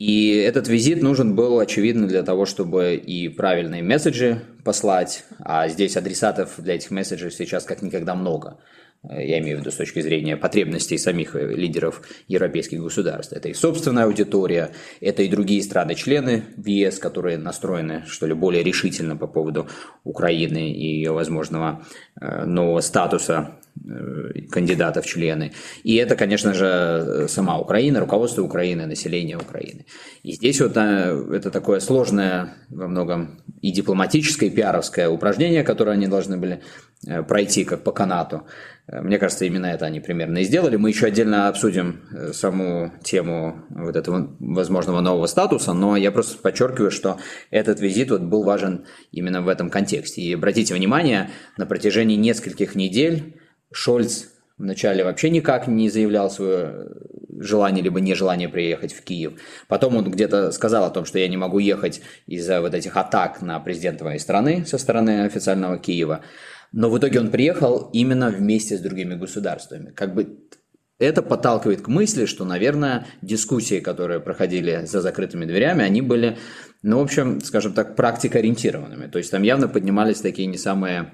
И 0.01 0.33
этот 0.33 0.67
визит 0.67 1.03
нужен 1.03 1.35
был, 1.35 1.59
очевидно, 1.59 2.07
для 2.07 2.23
того, 2.23 2.47
чтобы 2.47 2.95
и 2.95 3.29
правильные 3.29 3.83
месседжи 3.83 4.41
послать, 4.63 5.25
а 5.37 5.67
здесь 5.67 5.95
адресатов 5.95 6.55
для 6.57 6.73
этих 6.73 6.89
месседжей 6.89 7.29
сейчас 7.29 7.65
как 7.65 7.83
никогда 7.83 8.15
много. 8.15 8.57
Э, 9.07 9.23
я 9.23 9.37
имею 9.37 9.57
в 9.57 9.59
виду 9.59 9.69
с 9.69 9.75
точки 9.75 10.01
зрения 10.01 10.37
потребностей 10.37 10.97
самих 10.97 11.35
э, 11.35 11.53
лидеров 11.53 12.01
европейских 12.27 12.81
государств. 12.81 13.31
Это 13.31 13.49
и 13.49 13.53
собственная 13.53 14.05
аудитория, 14.05 14.71
это 15.01 15.21
и 15.21 15.27
другие 15.27 15.61
страны-члены 15.61 16.45
ЕС, 16.65 16.97
которые 16.97 17.37
настроены, 17.37 18.03
что 18.07 18.25
ли, 18.25 18.33
более 18.33 18.63
решительно 18.63 19.15
по 19.15 19.27
поводу 19.27 19.67
Украины 20.03 20.71
и 20.71 20.95
ее 20.95 21.11
возможного 21.11 21.85
э, 22.19 22.45
нового 22.45 22.79
статуса 22.79 23.60
кандидата 24.51 25.01
в 25.01 25.05
члены. 25.05 25.53
И 25.83 25.95
это, 25.95 26.15
конечно 26.15 26.53
же, 26.53 27.25
сама 27.27 27.57
Украина, 27.57 27.99
руководство 27.99 28.43
Украины, 28.43 28.85
население 28.85 29.37
Украины. 29.37 29.85
И 30.23 30.33
здесь 30.33 30.61
вот 30.61 30.77
это 30.77 31.51
такое 31.51 31.79
сложное 31.79 32.55
во 32.69 32.87
многом 32.87 33.41
и 33.61 33.71
дипломатическое, 33.71 34.49
и 34.49 34.53
пиаровское 34.53 35.09
упражнение, 35.09 35.63
которое 35.63 35.91
они 35.91 36.07
должны 36.07 36.37
были 36.37 36.61
пройти 37.27 37.63
как 37.63 37.83
по 37.83 37.91
канату. 37.91 38.43
Мне 38.87 39.17
кажется, 39.17 39.45
именно 39.45 39.67
это 39.67 39.85
они 39.85 39.99
примерно 40.01 40.39
и 40.39 40.43
сделали. 40.43 40.75
Мы 40.75 40.89
еще 40.89 41.05
отдельно 41.05 41.47
обсудим 41.47 42.01
э, 42.11 42.33
саму 42.33 42.91
тему 43.03 43.63
вот 43.69 43.95
этого 43.95 44.35
возможного 44.39 44.99
нового 44.99 45.27
статуса, 45.27 45.73
но 45.73 45.95
я 45.95 46.11
просто 46.11 46.37
подчеркиваю, 46.39 46.91
что 46.91 47.17
этот 47.51 47.79
визит 47.79 48.11
вот 48.11 48.21
был 48.21 48.43
важен 48.43 48.85
именно 49.11 49.41
в 49.41 49.47
этом 49.47 49.69
контексте. 49.69 50.21
И 50.21 50.33
обратите 50.33 50.73
внимание, 50.73 51.29
на 51.57 51.65
протяжении 51.65 52.17
нескольких 52.17 52.75
недель 52.75 53.39
Шольц 53.71 54.25
вначале 54.57 55.03
вообще 55.03 55.29
никак 55.29 55.67
не 55.67 55.89
заявлял 55.89 56.29
свое 56.29 56.87
желание 57.39 57.83
либо 57.83 57.99
нежелание 57.99 58.49
приехать 58.49 58.93
в 58.93 59.03
Киев. 59.03 59.33
Потом 59.67 59.97
он 59.97 60.09
где-то 60.09 60.51
сказал 60.51 60.85
о 60.85 60.89
том, 60.89 61.05
что 61.05 61.19
я 61.19 61.27
не 61.27 61.37
могу 61.37 61.59
ехать 61.59 62.01
из-за 62.27 62.61
вот 62.61 62.73
этих 62.73 62.95
атак 62.95 63.41
на 63.41 63.59
президента 63.59 64.05
моей 64.05 64.19
страны 64.19 64.65
со 64.65 64.77
стороны 64.77 65.25
официального 65.25 65.77
Киева. 65.77 66.21
Но 66.71 66.89
в 66.89 66.97
итоге 66.97 67.19
он 67.19 67.31
приехал 67.31 67.89
именно 67.91 68.29
вместе 68.29 68.77
с 68.77 68.79
другими 68.79 69.15
государствами. 69.15 69.91
Как 69.91 70.13
бы 70.13 70.37
это 70.99 71.23
подталкивает 71.23 71.81
к 71.81 71.87
мысли, 71.87 72.25
что, 72.25 72.45
наверное, 72.45 73.07
дискуссии, 73.21 73.79
которые 73.79 74.19
проходили 74.19 74.85
за 74.85 75.01
закрытыми 75.01 75.45
дверями, 75.45 75.83
они 75.83 76.01
были, 76.01 76.37
ну, 76.83 76.99
в 76.99 77.01
общем, 77.01 77.41
скажем 77.41 77.73
так, 77.73 77.95
практикоориентированными. 77.95 79.07
То 79.07 79.17
есть 79.17 79.31
там 79.31 79.41
явно 79.41 79.67
поднимались 79.67 80.21
такие 80.21 80.47
не 80.47 80.57
самые 80.57 81.11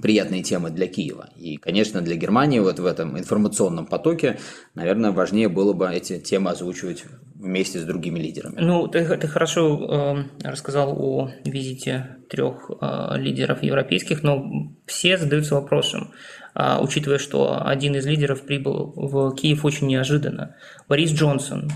приятные 0.00 0.42
темы 0.42 0.70
для 0.70 0.86
Киева. 0.86 1.28
И, 1.36 1.56
конечно, 1.58 2.00
для 2.00 2.16
Германии 2.16 2.58
вот 2.58 2.78
в 2.78 2.86
этом 2.86 3.18
информационном 3.18 3.86
потоке, 3.86 4.38
наверное, 4.74 5.12
важнее 5.12 5.48
было 5.48 5.74
бы 5.74 5.88
эти 5.92 6.18
темы 6.18 6.50
озвучивать 6.50 7.04
вместе 7.34 7.78
с 7.78 7.84
другими 7.84 8.18
лидерами. 8.18 8.58
Ну, 8.58 8.88
ты, 8.88 9.04
ты 9.18 9.28
хорошо 9.28 10.24
э, 10.42 10.48
рассказал 10.48 10.96
о 10.98 11.30
визите 11.44 12.16
трех 12.30 12.70
э, 12.80 13.18
лидеров 13.18 13.62
европейских, 13.62 14.22
но 14.22 14.72
все 14.86 15.18
задаются 15.18 15.54
вопросом, 15.54 16.12
э, 16.54 16.78
учитывая, 16.80 17.18
что 17.18 17.66
один 17.66 17.94
из 17.94 18.06
лидеров 18.06 18.46
прибыл 18.46 18.94
в 18.96 19.34
Киев 19.36 19.66
очень 19.66 19.88
неожиданно. 19.88 20.56
Борис 20.88 21.10
Джонсон, 21.12 21.70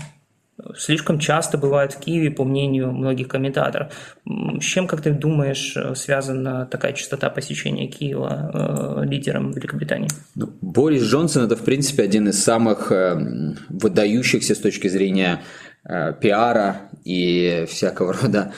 слишком 0.77 1.19
часто 1.19 1.57
бывает 1.57 1.93
в 1.93 1.99
Киеве, 1.99 2.31
по 2.31 2.43
мнению 2.43 2.91
многих 2.91 3.27
комментаторов. 3.27 3.91
С 4.25 4.63
чем, 4.63 4.87
как 4.87 5.01
ты 5.01 5.11
думаешь, 5.11 5.75
связана 5.95 6.65
такая 6.65 6.93
частота 6.93 7.29
посещения 7.29 7.87
Киева 7.87 9.01
э, 9.03 9.05
лидером 9.05 9.51
Великобритании? 9.51 10.09
Ну, 10.35 10.49
Борис 10.61 11.03
Джонсон– 11.03 11.43
это, 11.45 11.55
в 11.55 11.63
принципе, 11.63 12.03
один 12.03 12.29
из 12.29 12.43
самых 12.43 12.91
э, 12.91 13.55
выдающихся 13.69 14.55
с 14.55 14.59
точки 14.59 14.87
зрения 14.87 15.41
э, 15.83 16.13
пиара 16.13 16.89
и 17.03 17.65
всякого 17.67 18.13
рода 18.13 18.53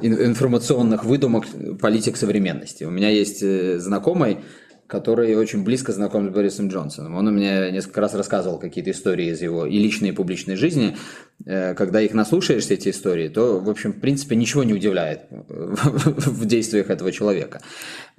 информационных 0.00 1.04
выдумок 1.04 1.44
политик 1.80 2.16
современности. 2.16 2.84
У 2.84 2.90
меня 2.90 3.10
есть 3.10 3.42
э, 3.42 3.78
знакомый, 3.78 4.38
который 4.92 5.34
очень 5.36 5.64
близко 5.64 5.90
знаком 5.90 6.28
с 6.28 6.34
Борисом 6.34 6.68
Джонсоном. 6.68 7.14
Он 7.14 7.26
у 7.26 7.30
меня 7.30 7.70
несколько 7.70 8.02
раз 8.02 8.12
рассказывал 8.12 8.58
какие-то 8.58 8.90
истории 8.90 9.30
из 9.30 9.40
его 9.40 9.64
и 9.64 9.78
личной, 9.78 10.10
и 10.10 10.12
публичной 10.12 10.54
жизни. 10.54 10.98
Э, 11.46 11.72
когда 11.72 12.02
их 12.02 12.12
наслушаешься, 12.12 12.74
эти 12.74 12.90
истории, 12.90 13.30
то, 13.30 13.58
в 13.58 13.70
общем, 13.70 13.94
в 13.94 14.00
принципе, 14.00 14.36
ничего 14.36 14.64
не 14.64 14.74
удивляет 14.74 15.22
в 15.30 16.44
действиях 16.44 16.90
этого 16.90 17.10
человека. 17.10 17.62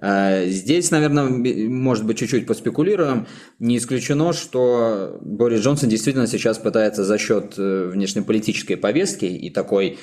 Э, 0.02 0.48
здесь, 0.48 0.90
наверное, 0.90 1.26
может 1.70 2.08
быть, 2.08 2.18
чуть-чуть 2.18 2.48
поспекулируем. 2.48 3.28
Не 3.60 3.78
исключено, 3.78 4.34
что 4.34 5.20
Борис 5.22 5.62
Джонсон 5.62 5.90
действительно 5.90 6.26
сейчас 6.26 6.58
пытается 6.58 7.04
за 7.04 7.20
счет 7.20 7.54
э, 7.56 7.92
внешнеполитической 7.94 8.78
повестки 8.78 9.26
и 9.26 9.52
такой 9.52 10.00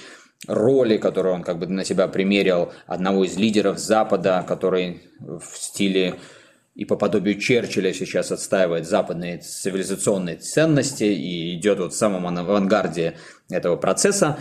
роли, 0.47 0.99
которую 0.99 1.35
он 1.35 1.43
как 1.43 1.59
бы 1.59 1.67
на 1.67 1.85
себя 1.85 2.07
примерил, 2.07 2.71
одного 2.87 3.25
из 3.25 3.37
лидеров 3.37 3.81
Запада, 3.81 4.45
который 4.47 5.03
в 5.19 5.43
стиле 5.57 6.15
и 6.75 6.85
по 6.85 6.97
подобию 6.97 7.39
Черчилля 7.39 7.93
сейчас 7.93 8.31
отстаивает 8.33 8.87
западные 8.87 9.39
цивилизационные 9.39 10.37
ценности 10.37 11.05
и 11.05 11.57
идет 11.57 11.79
вот 11.79 11.93
в 11.93 11.97
самом 11.97 12.27
авангарде 12.27 13.15
этого 13.51 13.77
процесса, 13.77 14.39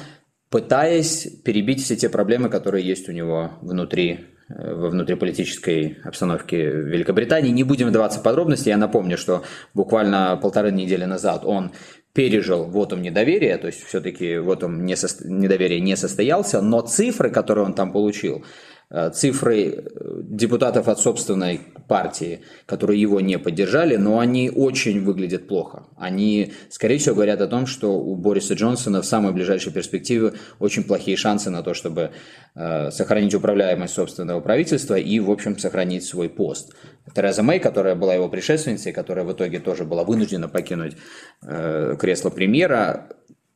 пытаясь 0.50 1.28
перебить 1.44 1.84
все 1.84 1.96
те 1.96 2.10
проблемы, 2.10 2.50
которые 2.50 2.86
есть 2.86 3.10
у 3.10 3.12
него 3.12 3.52
внутри 3.62 4.28
э, 4.48 4.74
во 4.74 4.90
внутриполитической 4.90 5.98
обстановке 6.04 6.58
Великобритании. 6.66 7.52
Не 7.52 7.64
будем 7.64 7.88
вдаваться 7.88 8.20
в 8.20 8.24
подробности. 8.24 8.70
Я 8.70 8.78
напомню, 8.78 9.18
что 9.18 9.44
буквально 9.74 10.38
полторы 10.42 10.72
недели 10.72 11.06
назад 11.06 11.46
он 11.46 11.72
пережил 12.14 12.66
вотум 12.66 13.02
недоверия, 13.02 13.58
то 13.58 13.68
есть 13.68 13.84
все-таки 13.84 14.38
вотум 14.38 14.86
недоверия 14.86 15.80
не 15.80 15.96
состоялся, 15.96 16.62
но 16.62 16.82
цифры, 16.82 17.30
которые 17.30 17.66
он 17.66 17.74
там 17.74 17.92
получил, 17.92 18.44
Э, 18.92 19.12
цифры 19.12 19.66
э, 19.66 19.82
депутатов 20.24 20.88
от 20.88 21.00
собственной 21.00 21.62
партии, 21.90 22.40
которые 22.66 23.02
его 23.02 23.20
не 23.20 23.38
поддержали, 23.38 23.98
но 23.98 24.20
они 24.20 24.50
очень 24.50 25.04
выглядят 25.04 25.48
плохо. 25.48 25.84
Они, 25.98 26.54
скорее 26.70 26.98
всего, 27.00 27.16
говорят 27.16 27.42
о 27.42 27.48
том, 27.48 27.66
что 27.66 28.00
у 28.00 28.16
Бориса 28.16 28.54
Джонсона 28.54 29.02
в 29.02 29.06
самой 29.06 29.34
ближайшей 29.34 29.74
перспективе 29.74 30.34
очень 30.60 30.86
плохие 30.86 31.18
шансы 31.18 31.50
на 31.50 31.64
то, 31.64 31.74
чтобы 31.74 32.12
э, 32.56 32.92
сохранить 32.92 33.34
управляемость 33.36 33.96
собственного 33.96 34.40
правительства 34.40 34.96
и, 34.96 35.20
в 35.20 35.30
общем, 35.30 35.58
сохранить 35.60 36.06
свой 36.06 36.30
пост. 36.30 36.74
Тереза 37.14 37.44
Мэй, 37.44 37.60
которая 37.60 37.96
была 37.96 38.14
его 38.14 38.30
предшественницей, 38.30 38.94
которая 38.94 39.26
в 39.26 39.34
итоге 39.34 39.60
тоже 39.60 39.84
была 39.84 40.06
вынуждена 40.06 40.48
покинуть 40.48 40.96
кресло 41.42 42.30
премьера, 42.30 43.10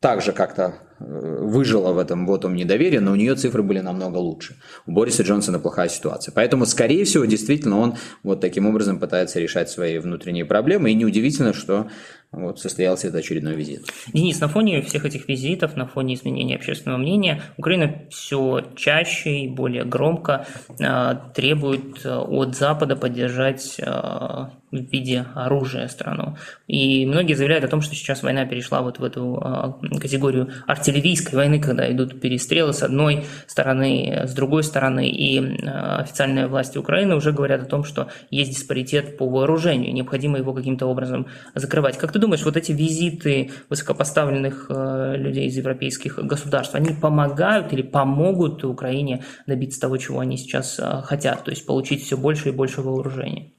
также 0.03 0.33
как-то 0.33 0.63
э, 0.63 0.73
выжила 1.03 1.91
в 1.91 1.97
этом 1.97 2.25
вот 2.25 2.45
он 2.45 2.55
недоверие, 2.55 2.99
но 2.99 3.11
у 3.11 3.15
нее 3.15 3.35
цифры 3.35 3.63
были 3.63 3.79
намного 3.79 4.17
лучше. 4.17 4.55
У 4.85 4.91
Бориса 4.91 5.23
Джонсона 5.23 5.59
плохая 5.59 5.89
ситуация. 5.89 6.31
Поэтому, 6.33 6.65
скорее 6.65 7.03
всего, 7.05 7.25
действительно, 7.25 7.79
он 7.79 7.95
вот 8.23 8.41
таким 8.41 8.65
образом 8.67 8.99
пытается 8.99 9.39
решать 9.39 9.69
свои 9.69 9.97
внутренние 9.99 10.45
проблемы. 10.45 10.91
И 10.91 10.95
неудивительно, 10.95 11.53
что 11.53 11.87
вот 12.33 12.59
состоялся 12.59 13.07
этот 13.07 13.19
очередной 13.19 13.55
визит. 13.55 13.85
Денис, 14.11 14.39
на 14.39 14.47
фоне 14.47 14.81
всех 14.81 15.05
этих 15.05 15.27
визитов, 15.27 15.75
на 15.75 15.85
фоне 15.85 16.15
изменения 16.15 16.55
общественного 16.55 16.97
мнения, 16.97 17.43
Украина 17.57 18.01
все 18.09 18.65
чаще 18.75 19.41
и 19.41 19.47
более 19.47 19.85
громко 19.85 20.47
э, 20.79 21.15
требует 21.35 22.03
э, 22.03 22.15
от 22.15 22.55
Запада 22.55 22.95
поддержать 22.95 23.79
э, 23.79 23.85
в 23.85 24.91
виде 24.91 25.27
оружия 25.35 25.87
страну. 25.87 26.35
И 26.67 27.05
многие 27.05 27.35
заявляют 27.35 27.65
о 27.65 27.67
том, 27.67 27.81
что 27.81 27.93
сейчас 27.93 28.23
война 28.23 28.45
перешла 28.45 28.81
вот 28.81 28.97
в 28.97 29.03
эту 29.03 29.39
э, 29.39 29.99
категорию 29.99 30.51
артиллерийской 30.93 31.35
войны, 31.35 31.59
когда 31.59 31.91
идут 31.91 32.19
перестрелы 32.19 32.73
с 32.73 32.83
одной 32.83 33.25
стороны, 33.47 34.23
с 34.27 34.33
другой 34.33 34.63
стороны, 34.63 35.09
и 35.09 35.39
э, 35.39 35.69
официальные 36.01 36.47
власти 36.47 36.77
Украины 36.77 37.15
уже 37.15 37.31
говорят 37.31 37.63
о 37.63 37.65
том, 37.65 37.83
что 37.83 38.09
есть 38.29 38.51
диспаритет 38.51 39.17
по 39.17 39.27
вооружению, 39.27 39.93
необходимо 39.93 40.37
его 40.37 40.53
каким-то 40.53 40.85
образом 40.85 41.27
закрывать. 41.55 41.97
Как 41.97 42.11
ты 42.11 42.19
думаешь, 42.19 42.45
вот 42.45 42.57
эти 42.57 42.71
визиты 42.71 43.51
высокопоставленных 43.69 44.67
э, 44.69 45.15
людей 45.17 45.47
из 45.47 45.57
европейских 45.57 46.19
государств, 46.19 46.75
они 46.75 46.93
помогают 46.93 47.73
или 47.73 47.81
помогут 47.81 48.63
Украине 48.63 49.23
добиться 49.47 49.81
того, 49.81 49.97
чего 49.97 50.19
они 50.19 50.37
сейчас 50.37 50.79
э, 50.79 51.01
хотят, 51.03 51.43
то 51.43 51.51
есть 51.51 51.65
получить 51.65 52.03
все 52.03 52.17
больше 52.17 52.49
и 52.49 52.51
больше 52.51 52.81
вооружений? 52.81 53.53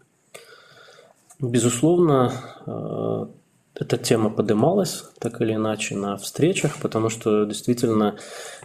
Безусловно, 1.41 2.33
э, 2.67 3.27
эта 3.75 3.99
тема 3.99 4.31
поднималась 4.31 5.05
так 5.19 5.41
или 5.41 5.55
иначе 5.55 5.97
на 5.97 6.17
встречах, 6.17 6.79
потому 6.81 7.09
что 7.09 7.45
действительно 7.45 8.17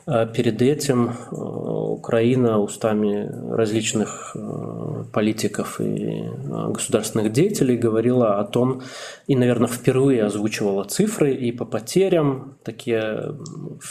э, 0.05 0.27
перед 0.31 0.61
этим 0.61 1.09
э, 1.09 1.35
Украина 1.35 2.59
устами 2.59 3.27
различных 3.51 4.35
э, 4.35 5.05
политиков 5.11 5.81
и 5.81 6.29
государственных 6.69 7.31
деятелей 7.31 7.75
говорила 7.75 8.39
о 8.39 8.43
том, 8.43 8.83
и, 9.25 9.35
наверное, 9.35 9.67
впервые 9.67 10.25
озвучивала 10.25 10.83
цифры 10.83 11.33
и 11.33 11.51
по 11.51 11.65
потерям, 11.65 12.57
такие 12.63 13.35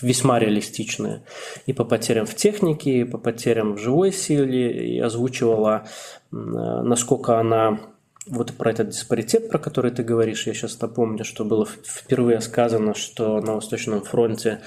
весьма 0.01 0.39
реалистичные, 0.39 1.25
и 1.67 1.73
по 1.73 1.85
потерям 1.85 2.27
в 2.27 2.35
технике, 2.37 3.01
и 3.01 3.05
по 3.05 3.19
потерям 3.19 3.75
в 3.75 3.79
живой 3.79 4.13
силе, 4.13 4.95
и 4.95 5.01
озвучивала, 5.01 5.89
насколько 6.31 7.41
она 7.41 7.81
вот 8.29 8.53
про 8.55 8.71
этот 8.71 8.91
диспаритет, 8.91 9.49
про 9.49 9.59
который 9.59 9.91
ты 9.91 10.03
говоришь, 10.03 10.47
я 10.47 10.55
сейчас 10.55 10.81
напомню, 10.81 11.25
что 11.25 11.45
было 11.45 11.67
впервые 11.67 12.41
сказано, 12.41 12.95
что 12.95 13.41
на 13.41 13.55
Восточном 13.55 14.03
фронте 14.03 14.61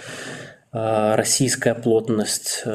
э, 0.73 1.15
российская 1.15 1.75
плотность, 1.75 2.63
э, 2.65 2.69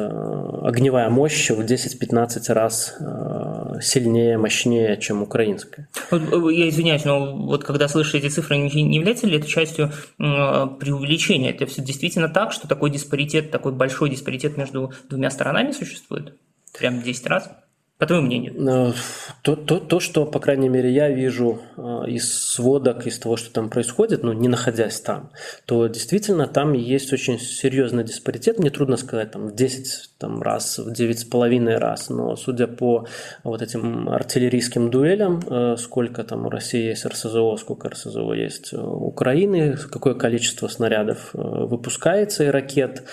огневая 0.63 1.11
мощь 1.11 1.51
в 1.51 1.61
10-15 1.61 2.53
раз 2.53 2.97
э, 3.01 3.81
сильнее, 3.81 4.39
мощнее, 4.39 4.97
чем 4.97 5.23
украинская. 5.23 5.89
Я 6.11 6.69
извиняюсь, 6.69 7.05
но 7.05 7.37
вот 7.37 7.65
когда 7.65 7.89
слышишь 7.89 8.15
эти 8.15 8.29
цифры, 8.29 8.57
не 8.57 8.97
является 8.97 9.27
ли 9.27 9.39
это 9.39 9.47
частью 9.47 9.93
преувеличения? 10.19 11.51
Это 11.51 11.67
все 11.67 11.83
действительно 11.83 12.29
так, 12.29 12.53
что 12.53 12.69
такой 12.69 12.91
диспаритет, 12.91 13.51
такой 13.51 13.73
большой 13.73 14.11
диспаритет 14.11 14.57
между 14.57 14.93
двумя 15.09 15.31
сторонами 15.31 15.73
существует? 15.73 16.35
Прям 16.79 17.03
10 17.03 17.27
раз? 17.27 17.51
По 17.99 18.05
твоему 18.05 18.27
мнению? 18.27 18.91
Э, 18.91 18.93
то, 19.41 19.57
то, 19.57 19.79
то, 19.79 20.01
что, 20.01 20.27
по 20.27 20.39
крайней 20.39 20.69
мере, 20.69 20.93
я 20.93 21.09
вижу 21.09 21.63
э, 21.79 21.81
из 22.09 22.31
сводок, 22.53 23.07
из 23.07 23.19
того, 23.19 23.39
что 23.39 23.51
там 23.51 23.71
происходит, 23.71 24.23
ну, 24.23 24.35
не 24.35 24.49
находясь 24.49 25.01
там, 25.01 25.31
то 25.65 25.87
действительно 25.87 26.47
там 26.47 26.75
есть 26.75 27.11
очень 27.15 27.39
серьезный 27.39 28.05
диспаритет. 28.05 28.59
Мне 28.59 28.69
трудно 28.69 28.99
сказать, 28.99 29.31
там, 29.31 29.49
в 29.49 29.55
10 29.55 30.11
там, 30.19 30.43
раз, 30.43 30.79
в 30.79 30.93
9,5 30.93 31.79
раз, 31.79 32.11
но 32.11 32.37
судя 32.37 32.67
по 32.67 33.07
вот 33.45 33.63
этим 33.63 34.11
артиллерийским 34.11 34.91
дуэлям, 34.91 35.41
э, 35.49 35.77
сколько 35.79 36.23
там 36.23 36.45
у 36.45 36.51
России 36.51 36.89
есть 36.89 37.07
РСЗО, 37.07 37.57
сколько 37.57 37.89
РСЗО 37.89 38.35
есть 38.35 38.75
у 38.75 39.07
Украины, 39.07 39.75
какое 39.91 40.13
количество 40.13 40.69
снарядов 40.69 41.31
выпускается 41.33 42.45
и 42.45 42.49
ракет, 42.49 43.05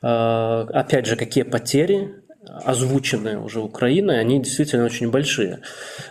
опять 0.00 1.06
же, 1.06 1.16
какие 1.16 1.44
потери 1.44 2.14
озвученные 2.46 3.38
уже 3.38 3.60
Украиной, 3.60 4.20
они 4.20 4.40
действительно 4.40 4.84
очень 4.84 5.10
большие 5.10 5.60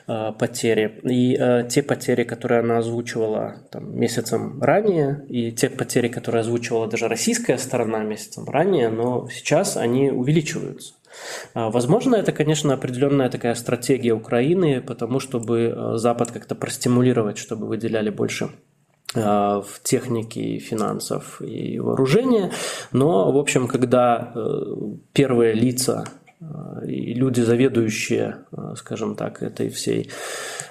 э, 0.08 0.32
потери. 0.38 1.00
И 1.04 1.38
э, 1.40 1.68
те 1.70 1.82
потери, 1.82 2.24
которые 2.24 2.60
она 2.60 2.80
озвучивала 2.80 3.64
там, 3.72 3.98
месяцем 3.98 4.62
ранее, 4.62 5.26
и 5.30 5.52
те 5.52 5.70
потери, 5.70 6.08
которые 6.08 6.42
озвучивала 6.42 6.88
даже 6.88 7.08
российская 7.08 7.58
сторона 7.58 8.04
месяцем 8.04 8.46
ранее, 8.46 8.90
но 8.90 9.28
сейчас 9.30 9.78
они 9.78 10.12
увеличиваются. 10.12 10.94
А, 11.54 11.70
возможно, 11.70 12.16
это, 12.16 12.32
конечно, 12.32 12.74
определенная 12.74 13.30
такая 13.30 13.56
стратегия 13.56 14.14
Украины, 14.14 14.82
потому 14.82 15.20
чтобы 15.20 15.74
э, 15.76 15.98
Запад 15.98 16.32
как-то 16.32 16.56
простимулировать, 16.56 17.38
чтобы 17.38 17.68
выделяли 17.68 18.10
больше 18.10 18.50
в 19.14 19.66
технике 19.84 20.60
финансов 20.60 21.42
и 21.42 21.80
вооружения. 21.80 22.52
Но, 22.92 23.32
в 23.32 23.38
общем, 23.38 23.68
когда 23.68 24.34
первые 25.14 25.54
лица 25.54 26.04
и 26.86 27.14
люди, 27.14 27.42
заведующие, 27.42 28.46
э, 28.52 28.74
скажем 28.78 29.16
так, 29.16 29.42
этой 29.42 29.70
всей 29.70 30.04
э, 30.04 30.10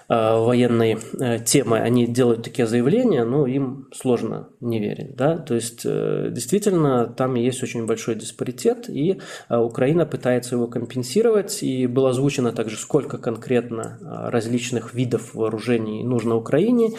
военной 0.09 0.99
э, 1.19 1.39
темой, 1.41 1.83
они 1.83 2.07
делают 2.07 2.45
такие 2.45 2.67
заявления, 2.67 3.25
но 3.25 3.47
им 3.47 3.89
сложно 3.93 4.49
не 4.61 4.79
верить. 4.79 5.17
Да? 5.17 5.39
То 5.39 5.55
есть, 5.55 5.83
действительно, 5.83 7.07
там 7.07 7.35
есть 7.35 7.63
очень 7.63 7.87
большой 7.87 8.15
диспаритет, 8.15 8.89
и 8.89 9.21
Украина 9.49 10.07
пытается 10.07 10.55
его 10.55 10.67
компенсировать, 10.67 11.63
и 11.63 11.87
было 11.87 12.11
озвучено 12.11 12.53
также, 12.53 12.77
сколько 12.77 13.19
конкретно 13.19 13.99
различных 14.31 14.95
видов 14.95 15.35
вооружений 15.35 16.05
нужно 16.05 16.37
Украине, 16.37 16.91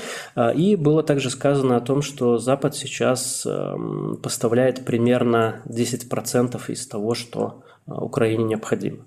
и 0.55 0.75
было 0.75 1.03
также 1.03 1.29
сказано 1.29 1.77
о 1.77 1.81
том, 1.81 2.01
что 2.01 2.37
Запад 2.37 2.75
сейчас 2.75 3.45
эм, 3.45 4.17
поставляет 4.21 4.85
примерно 4.85 5.61
10% 5.65 6.59
из 6.69 6.87
того, 6.87 7.13
что 7.15 7.63
Украине 7.85 8.43
необходимо. 8.43 9.05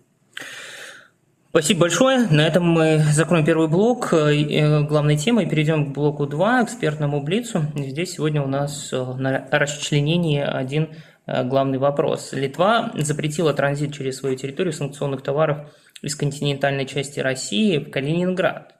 Спасибо 1.50 1.80
большое. 1.80 2.28
На 2.28 2.46
этом 2.46 2.64
мы 2.64 2.98
закроем 3.10 3.44
первый 3.44 3.66
блок 3.66 4.12
э, 4.12 4.40
э, 4.40 4.82
главной 4.82 5.16
темы 5.16 5.42
и 5.42 5.48
перейдем 5.48 5.86
к 5.86 5.94
блоку 5.94 6.24
2, 6.24 6.62
экспертному 6.62 7.24
блицу. 7.24 7.64
Здесь 7.74 8.12
сегодня 8.12 8.40
у 8.40 8.46
нас 8.46 8.92
э, 8.92 9.04
на 9.18 9.48
расчленении 9.50 10.40
один 10.40 10.90
главный 11.26 11.78
вопрос. 11.78 12.32
Литва 12.32 12.92
запретила 12.94 13.52
транзит 13.52 13.92
через 13.92 14.18
свою 14.18 14.36
территорию 14.36 14.72
санкционных 14.72 15.22
товаров 15.22 15.74
из 16.02 16.14
континентальной 16.14 16.86
части 16.86 17.18
России 17.18 17.78
в 17.78 17.90
Калининград. 17.90 18.76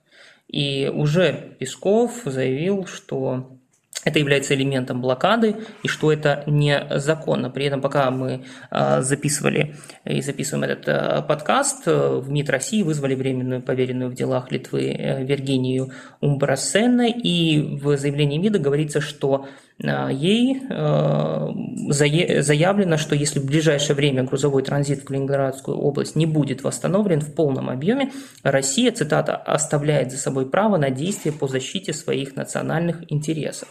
И 0.47 0.89
уже 0.95 1.57
Песков 1.59 2.23
заявил, 2.25 2.87
что 2.87 3.59
это 4.05 4.19
является 4.19 4.55
элементом 4.55 5.01
блокады 5.01 5.57
и 5.83 5.89
что 5.89 6.13
это 6.13 6.43
незаконно. 6.47 7.51
При 7.51 7.67
этом, 7.67 7.81
пока 7.81 8.11
мы 8.11 8.45
а, 8.71 9.03
записывали 9.03 9.77
и 10.05 10.23
записываем 10.23 10.65
этот 10.65 10.89
а, 10.89 11.23
подкаст, 11.23 11.87
в 11.87 12.31
МИД 12.31 12.51
России 12.51 12.83
вызвали 12.83 13.15
временную 13.15 13.63
поверенную 13.63 14.11
в 14.11 14.15
делах 14.15 14.51
Литвы 14.51 14.91
э, 14.93 15.25
Виргинию 15.25 15.91
Умбрасена, 16.21 17.09
и 17.09 17.79
в 17.79 17.97
заявлении 17.97 18.39
МИДа 18.39 18.59
говорится, 18.59 19.01
что 19.01 19.47
ей 19.83 20.63
э, 20.69 21.49
заявлено, 21.91 22.99
что 22.99 23.15
если 23.15 23.41
в 23.41 23.47
ближайшее 23.47 23.97
время 23.97 24.25
грузовой 24.25 24.63
транзит 24.63 25.01
в 25.01 25.05
Калининградскую 25.05 25.77
область 25.77 26.17
не 26.17 26.27
будет 26.27 26.63
восстановлен 26.63 27.21
в 27.21 27.35
полном 27.35 27.71
объеме, 27.71 28.13
Россия, 28.43 28.93
цитата, 28.93 29.37
оставляет 29.37 30.13
за 30.13 30.19
собой 30.19 30.51
право 30.51 30.77
на 30.77 30.91
действия 30.91 31.33
по 31.33 31.49
защите 31.49 31.93
своих 31.95 32.37
национальных 32.37 33.11
интересов. 33.11 33.69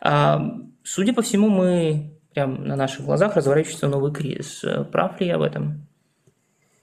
А, 0.00 0.42
судя 0.82 1.12
по 1.12 1.22
всему, 1.22 1.48
мы 1.48 2.18
прямо 2.34 2.58
на 2.58 2.76
наших 2.76 3.04
глазах 3.04 3.36
разворачивается 3.36 3.86
новый 3.86 4.12
кризис. 4.12 4.64
Прав 4.90 5.20
ли 5.20 5.28
я 5.28 5.38
в 5.38 5.42
этом? 5.42 5.86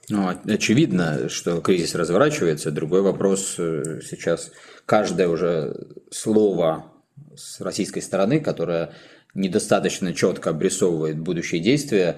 Ну, 0.09 0.29
очевидно, 0.45 1.29
что 1.29 1.61
кризис 1.61 1.93
разворачивается. 1.95 2.71
Другой 2.71 3.01
вопрос 3.01 3.55
э, 3.57 4.01
сейчас. 4.01 4.51
Каждое 4.85 5.27
уже 5.27 5.75
слово 6.09 6.90
с 7.35 7.61
российской 7.61 8.01
стороны, 8.01 8.39
которое 8.39 8.91
недостаточно 9.33 10.13
четко 10.13 10.49
обрисовывает 10.49 11.17
будущие 11.19 11.61
действия, 11.61 12.17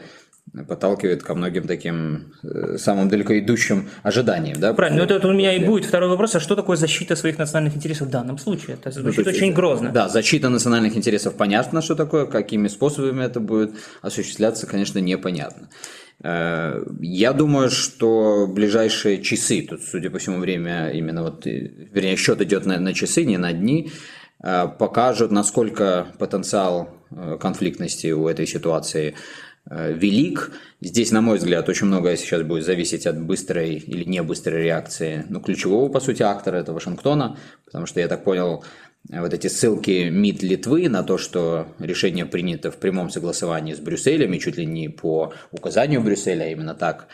подталкивает 0.67 1.23
ко 1.23 1.33
многим 1.35 1.65
таким 1.67 2.33
э, 2.43 2.77
самым 2.77 3.09
далеко 3.09 3.39
идущим 3.39 3.89
ожиданиям. 4.03 4.59
Да? 4.59 4.73
Правильно, 4.73 5.05
но 5.05 5.15
это 5.15 5.27
у 5.27 5.31
меня 5.31 5.53
и 5.53 5.63
будет 5.63 5.85
второй 5.85 6.09
вопрос, 6.09 6.35
а 6.35 6.39
что 6.39 6.55
такое 6.55 6.77
защита 6.77 7.15
своих 7.15 7.37
национальных 7.39 7.75
интересов 7.75 8.09
в 8.09 8.11
данном 8.11 8.37
случае? 8.37 8.75
Это 8.75 8.91
ну, 8.95 9.03
звучит 9.03 9.25
ну, 9.25 9.31
очень 9.31 9.53
грозно. 9.53 9.91
Да, 9.91 10.09
защита 10.09 10.49
национальных 10.49 10.95
интересов 10.95 11.35
понятно, 11.35 11.81
что 11.81 11.95
такое, 11.95 12.25
какими 12.25 12.67
способами 12.67 13.23
это 13.23 13.39
будет 13.39 13.71
осуществляться, 14.01 14.67
конечно, 14.67 14.99
непонятно. 14.99 15.69
Э, 16.21 16.83
я 16.99 17.33
думаю, 17.33 17.69
что 17.71 18.45
ближайшие 18.47 19.23
часы, 19.23 19.65
тут, 19.67 19.81
судя 19.81 20.11
по 20.11 20.19
всему, 20.19 20.39
время 20.39 20.91
именно 20.91 21.23
вот, 21.23 21.47
э, 21.47 21.71
вернее, 21.91 22.15
счет 22.15 22.41
идет 22.41 22.65
на, 22.65 22.79
на 22.79 22.93
часы, 22.93 23.23
не 23.23 23.37
на 23.37 23.53
дни, 23.53 23.91
покажут, 24.43 25.31
насколько 25.31 26.07
потенциал 26.19 26.89
конфликтности 27.39 28.11
у 28.11 28.27
этой 28.27 28.45
ситуации 28.45 29.15
велик. 29.65 30.51
Здесь, 30.81 31.11
на 31.11 31.21
мой 31.21 31.37
взгляд, 31.37 31.69
очень 31.69 31.87
многое 31.87 32.17
сейчас 32.17 32.41
будет 32.41 32.65
зависеть 32.65 33.07
от 33.07 33.19
быстрой 33.19 33.75
или 33.75 34.03
не 34.03 34.21
быстрой 34.21 34.61
реакции 34.61 35.25
ну, 35.29 35.39
ключевого, 35.39 35.89
по 35.89 36.01
сути, 36.01 36.21
актора, 36.21 36.57
это 36.57 36.73
Вашингтона, 36.73 37.37
потому 37.65 37.85
что, 37.85 38.01
я 38.01 38.09
так 38.09 38.25
понял, 38.25 38.63
вот 39.09 39.33
эти 39.33 39.47
ссылки 39.47 40.09
МИД 40.09 40.43
Литвы 40.43 40.87
на 40.89 41.03
то, 41.03 41.17
что 41.17 41.67
решение 41.79 42.25
принято 42.25 42.71
в 42.71 42.77
прямом 42.77 43.09
согласовании 43.09 43.73
с 43.73 43.79
Брюсселем 43.79 44.33
и 44.33 44.39
чуть 44.39 44.57
ли 44.57 44.65
не 44.65 44.89
по 44.89 45.33
указанию 45.51 46.01
Брюсселя, 46.01 46.43
а 46.43 46.47
именно 46.47 46.73
так 46.73 47.07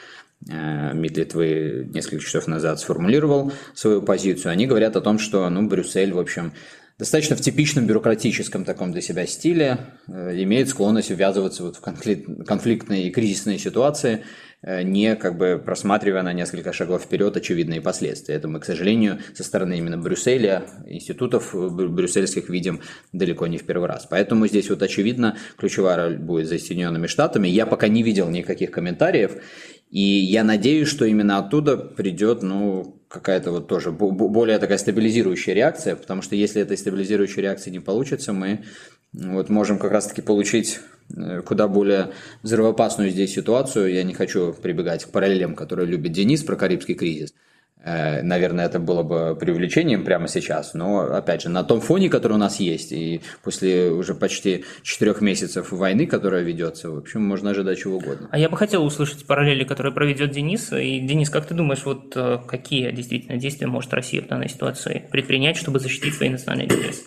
э, 0.47 0.93
МИД 0.93 1.17
Литвы 1.17 1.89
несколько 1.91 2.23
часов 2.23 2.47
назад 2.47 2.79
сформулировал 2.79 3.51
свою 3.73 4.01
позицию, 4.01 4.51
они 4.51 4.67
говорят 4.67 4.95
о 4.95 5.01
том, 5.01 5.17
что 5.17 5.49
ну, 5.49 5.67
Брюссель, 5.67 6.13
в 6.13 6.19
общем, 6.19 6.53
достаточно 6.99 7.35
в 7.35 7.41
типичном 7.41 7.87
бюрократическом 7.87 8.65
таком 8.65 8.91
для 8.91 9.01
себя 9.01 9.25
стиле 9.25 9.79
э, 10.07 10.43
имеет 10.43 10.69
склонность 10.69 11.09
ввязываться 11.09 11.63
вот 11.63 11.77
в 11.77 11.81
конфликтные 11.81 13.07
и 13.07 13.11
кризисные 13.11 13.57
ситуации, 13.57 14.23
Э, 14.61 14.83
не 14.83 15.15
как 15.15 15.37
бы 15.37 15.61
просматривая 15.63 16.21
на 16.21 16.33
несколько 16.33 16.73
шагов 16.73 17.03
вперед 17.03 17.35
очевидные 17.37 17.79
последствия. 17.79 18.35
Это 18.35 18.49
мы, 18.49 18.59
к 18.59 18.65
сожалению, 18.65 19.19
со 19.33 19.43
стороны 19.43 19.77
именно 19.77 19.97
Брюсселя, 19.97 20.65
институтов 20.85 21.53
брюссельских 21.53 22.49
видим 22.49 22.81
далеко 23.13 23.47
не 23.47 23.57
в 23.57 23.65
первый 23.65 23.87
раз. 23.87 24.05
Поэтому 24.09 24.47
здесь 24.47 24.69
вот 24.69 24.81
очевидно 24.81 25.37
ключевая 25.57 25.95
роль 25.95 26.17
будет 26.17 26.47
за 26.47 26.59
Соединенными 26.59 27.07
Штатами. 27.07 27.47
Я 27.47 27.65
пока 27.65 27.87
не 27.87 28.03
видел 28.03 28.29
никаких 28.29 28.71
комментариев, 28.71 29.41
и 29.89 30.01
я 30.01 30.43
надеюсь, 30.43 30.89
что 30.89 31.05
именно 31.05 31.37
оттуда 31.37 31.77
придет, 31.77 32.43
ну, 32.43 32.98
какая-то 33.09 33.51
вот 33.51 33.67
тоже 33.67 33.91
более 33.91 34.59
такая 34.59 34.77
стабилизирующая 34.77 35.53
реакция, 35.53 35.95
потому 35.95 36.21
что 36.21 36.35
если 36.35 36.61
этой 36.61 36.77
стабилизирующей 36.77 37.41
реакции 37.41 37.71
не 37.71 37.79
получится, 37.79 38.31
мы 38.33 38.63
вот 39.11 39.49
можем 39.49 39.79
как 39.79 39.91
раз-таки 39.91 40.21
получить 40.21 40.79
э, 41.15 41.41
куда 41.41 41.67
более 41.67 42.11
взрывоопасную 42.43 43.09
здесь 43.09 43.33
ситуацию. 43.33 43.91
Я 43.91 44.03
не 44.03 44.13
хочу 44.13 44.53
прибегать 44.53 45.05
к 45.05 45.09
параллелям, 45.09 45.55
которые 45.55 45.87
любит 45.87 46.11
Денис 46.11 46.43
про 46.43 46.55
Карибский 46.55 46.93
кризис. 46.93 47.33
Э, 47.81 48.21
наверное, 48.21 48.65
это 48.65 48.79
было 48.79 49.03
бы 49.03 49.37
преувеличением 49.39 50.03
прямо 50.03 50.27
сейчас, 50.27 50.73
но, 50.73 50.99
опять 50.99 51.43
же, 51.43 51.49
на 51.49 51.63
том 51.63 51.79
фоне, 51.79 52.09
который 52.09 52.33
у 52.33 52.37
нас 52.37 52.59
есть, 52.59 52.91
и 52.91 53.21
после 53.41 53.89
уже 53.89 54.13
почти 54.13 54.65
четырех 54.83 55.21
месяцев 55.21 55.71
войны, 55.71 56.05
которая 56.05 56.43
ведется, 56.43 56.91
в 56.91 56.97
общем, 56.97 57.23
можно 57.23 57.51
ожидать 57.51 57.79
чего 57.79 57.97
угодно. 57.97 58.27
А 58.31 58.37
я 58.37 58.49
бы 58.49 58.57
хотел 58.57 58.83
услышать 58.83 59.25
параллели, 59.25 59.63
которые 59.63 59.93
проведет 59.93 60.31
Денис. 60.31 60.73
И, 60.73 60.99
Денис, 60.99 61.29
как 61.29 61.45
ты 61.45 61.53
думаешь, 61.53 61.85
вот 61.85 62.11
э, 62.15 62.39
какие 62.45 62.91
действительно 62.91 63.37
действия 63.37 63.67
может 63.67 63.93
Россия 63.93 64.21
в 64.21 64.27
данной 64.27 64.49
ситуации 64.49 65.07
предпринять, 65.09 65.55
чтобы 65.55 65.79
защитить 65.79 66.15
свои 66.15 66.29
национальные 66.29 66.67
интересы? 66.67 67.03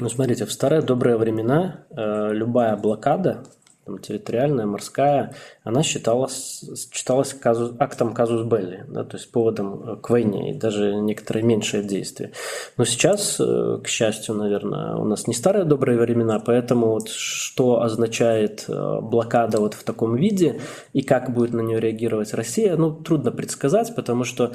Ну, 0.00 0.08
смотрите, 0.08 0.46
в 0.46 0.52
старые 0.52 0.82
добрые 0.82 1.16
времена 1.16 1.84
э, 1.90 2.30
любая 2.32 2.76
блокада, 2.76 3.44
там, 3.88 3.98
территориальная, 3.98 4.66
морская, 4.66 5.34
она 5.64 5.82
считалась, 5.82 6.62
считалась 6.92 7.32
казус, 7.32 7.72
актом 7.78 8.12
казус 8.12 8.46
белли, 8.46 8.84
да, 8.86 9.02
то 9.02 9.16
есть 9.16 9.32
поводом 9.32 9.82
э, 9.82 9.96
к 9.96 10.10
войне, 10.10 10.50
и 10.50 10.54
даже 10.54 10.94
некоторые 10.96 11.42
меньшие 11.42 11.82
действия. 11.82 12.32
Но 12.76 12.84
сейчас, 12.84 13.40
э, 13.40 13.78
к 13.82 13.88
счастью, 13.88 14.34
наверное, 14.34 14.94
у 14.96 15.04
нас 15.04 15.26
не 15.26 15.34
старые 15.34 15.64
добрые 15.64 15.98
времена, 15.98 16.38
поэтому 16.38 16.88
вот 16.88 17.08
что 17.08 17.80
означает 17.80 18.66
э, 18.68 19.00
блокада 19.00 19.58
вот 19.58 19.72
в 19.72 19.82
таком 19.82 20.16
виде 20.16 20.60
и 20.92 21.00
как 21.00 21.32
будет 21.32 21.54
на 21.54 21.60
нее 21.60 21.80
реагировать 21.80 22.34
Россия, 22.34 22.76
ну, 22.76 22.92
трудно 22.92 23.32
предсказать, 23.32 23.94
потому 23.94 24.24
что 24.24 24.52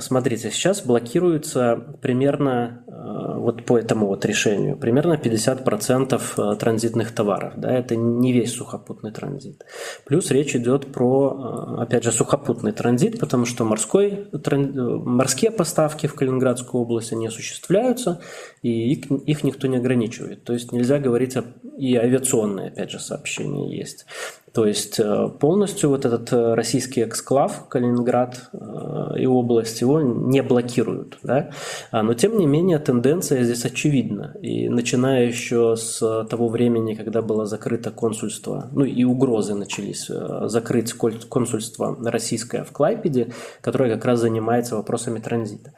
смотрите, 0.00 0.50
сейчас 0.50 0.80
блокируется 0.82 1.76
примерно, 2.00 2.84
э, 2.86 3.38
вот 3.38 3.66
по 3.66 3.78
этому 3.78 4.06
вот 4.06 4.24
решению, 4.24 4.78
примерно 4.78 5.14
50% 5.14 6.20
э, 6.36 6.56
транзитных 6.56 7.14
товаров. 7.14 7.54
Да, 7.56 7.70
это 7.70 7.94
не 7.94 8.32
весь 8.32 8.54
сухопутный 8.54 9.12
транзит. 9.12 9.64
Плюс 10.06 10.30
речь 10.30 10.56
идет 10.56 10.90
про, 10.92 11.76
опять 11.80 12.04
же, 12.04 12.12
сухопутный 12.12 12.72
транзит, 12.72 13.20
потому 13.20 13.44
что 13.44 13.64
морской, 13.64 14.28
морские 14.32 15.50
поставки 15.50 16.06
в 16.06 16.14
Калининградскую 16.14 16.82
область, 16.82 17.12
они 17.12 17.26
осуществляются, 17.26 18.20
и 18.62 18.92
их, 18.92 19.10
их 19.10 19.44
никто 19.44 19.66
не 19.66 19.76
ограничивает. 19.76 20.44
То 20.44 20.54
есть 20.54 20.72
нельзя 20.72 20.98
говорить 20.98 21.36
о, 21.36 21.44
и 21.76 21.94
авиационные, 21.94 22.68
опять 22.68 22.90
же, 22.90 22.98
сообщения 22.98 23.76
есть. 23.76 24.06
То 24.52 24.66
есть 24.66 24.98
э, 24.98 25.28
полностью 25.40 25.90
вот 25.90 26.04
этот 26.04 26.32
э, 26.32 26.54
российский 26.54 27.04
эксклав 27.04 27.68
Калининград 27.68 28.50
э, 28.52 29.18
и 29.18 29.26
область 29.26 29.80
его 29.80 30.00
не 30.00 30.42
блокируют. 30.42 31.18
Да? 31.22 31.50
А, 31.90 32.02
но 32.02 32.14
тем 32.14 32.38
не 32.38 32.46
менее 32.46 32.78
тенденция 32.78 33.42
здесь 33.44 33.64
очевидна. 33.64 34.34
И 34.40 34.68
начиная 34.68 35.26
еще 35.26 35.76
с 35.76 36.24
того 36.24 36.48
времени, 36.48 36.94
когда 36.94 37.22
было 37.22 37.46
закрыто 37.46 37.90
консульство, 37.90 38.68
ну 38.72 38.84
и 38.84 39.04
угрозы 39.04 39.54
начались 39.54 40.10
закрыть 40.44 40.92
консульство 40.92 41.96
российское 42.04 42.64
в 42.64 42.72
Клайпеде, 42.72 43.32
которое 43.60 43.94
как 43.94 44.04
раз 44.04 44.20
занимается 44.20 44.76
вопросами 44.76 45.18
транзита. 45.18 45.72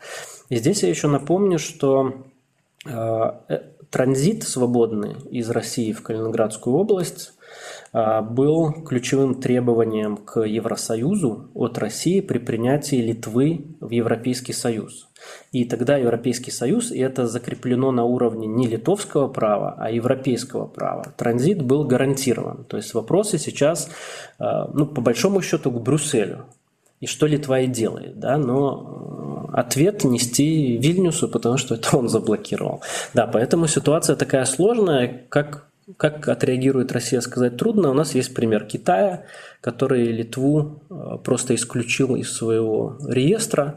И 0.49 0.57
здесь 0.57 0.83
я 0.83 0.89
еще 0.89 1.09
напомню, 1.09 1.59
что 1.59 2.15
транзит 3.91 4.45
свободный 4.45 5.17
из 5.31 5.51
России 5.51 5.93
в 5.93 6.03
Калининградскую 6.03 6.77
область 6.77 7.33
был 7.93 8.73
ключевым 8.85 9.41
требованием 9.41 10.17
к 10.17 10.41
Евросоюзу 10.41 11.51
от 11.55 11.79
России 11.79 12.21
при 12.21 12.39
принятии 12.39 12.97
Литвы 12.97 13.67
в 13.81 13.91
Европейский 13.91 14.53
Союз. 14.53 15.09
И 15.53 15.65
тогда 15.65 15.97
Европейский 15.97 16.51
Союз, 16.51 16.93
и 16.93 16.99
это 16.99 17.27
закреплено 17.27 17.91
на 17.91 18.05
уровне 18.05 18.47
не 18.47 18.67
литовского 18.67 19.29
права, 19.29 19.75
а 19.79 19.91
европейского 19.91 20.67
права, 20.67 21.13
транзит 21.17 21.63
был 21.63 21.85
гарантирован. 21.85 22.65
То 22.65 22.77
есть 22.77 22.95
вопросы 22.95 23.39
сейчас, 23.39 23.91
а, 24.39 24.71
ну, 24.73 24.87
по 24.87 25.01
большому 25.01 25.43
счету, 25.43 25.71
к 25.71 25.81
Брюсселю. 25.81 26.47
И 27.01 27.07
что 27.07 27.27
Литва 27.27 27.61
и 27.61 27.67
делает, 27.67 28.19
да, 28.19 28.37
но 28.37 29.49
ответ 29.55 30.05
нести 30.05 30.77
Вильнюсу, 30.77 31.29
потому 31.29 31.57
что 31.57 31.75
это 31.75 31.97
он 31.97 32.11
заблокировал. 32.11 32.83
Да, 33.15 33.27
поэтому 33.27 33.67
ситуация 33.67 34.17
такая 34.17 34.45
сложная, 34.45 35.25
как 35.31 35.70
как 35.97 36.29
отреагирует 36.29 36.93
Россия, 36.93 37.21
сказать 37.21 37.57
трудно. 37.57 37.91
У 37.91 37.95
нас 37.95 38.15
есть 38.15 38.35
пример 38.35 38.65
Китая, 38.65 39.25
который 39.61 40.05
Литву 40.07 40.83
э, 40.91 41.19
просто 41.23 41.55
исключил 41.55 42.17
из 42.17 42.33
своего 42.33 42.99
реестра, 43.09 43.77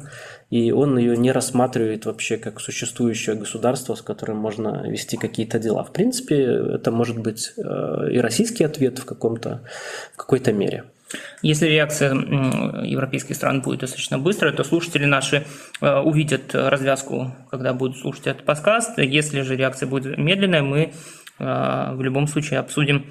и 0.49 0.71
он 0.71 0.97
ее 0.97 1.17
не 1.17 1.31
рассматривает 1.31 2.05
вообще 2.05 2.37
как 2.37 2.59
существующее 2.59 3.35
государство, 3.35 3.95
с 3.95 4.01
которым 4.01 4.37
можно 4.37 4.87
вести 4.87 5.17
какие-то 5.17 5.59
дела. 5.59 5.83
В 5.83 5.91
принципе, 5.91 6.43
это 6.75 6.91
может 6.91 7.19
быть 7.19 7.53
э, 7.57 8.11
и 8.11 8.19
российский 8.19 8.63
ответ 8.63 8.99
в, 8.99 9.05
каком-то, 9.05 9.61
в 10.13 10.17
какой-то 10.17 10.51
мере. 10.51 10.85
Если 11.41 11.67
реакция 11.67 12.13
европейских 12.13 13.35
стран 13.35 13.61
будет 13.61 13.81
достаточно 13.81 14.17
быстрая, 14.17 14.53
то 14.53 14.63
слушатели 14.63 15.05
наши 15.05 15.45
э, 15.81 15.99
увидят 15.99 16.55
развязку, 16.55 17.35
когда 17.51 17.73
будут 17.73 17.97
слушать 17.97 18.27
этот 18.27 18.45
подкаст. 18.45 18.97
Если 18.97 19.41
же 19.41 19.55
реакция 19.55 19.87
будет 19.87 20.17
медленная, 20.17 20.63
мы 20.63 20.93
в 21.39 21.97
любом 21.99 22.27
случае 22.27 22.59
обсудим 22.59 23.05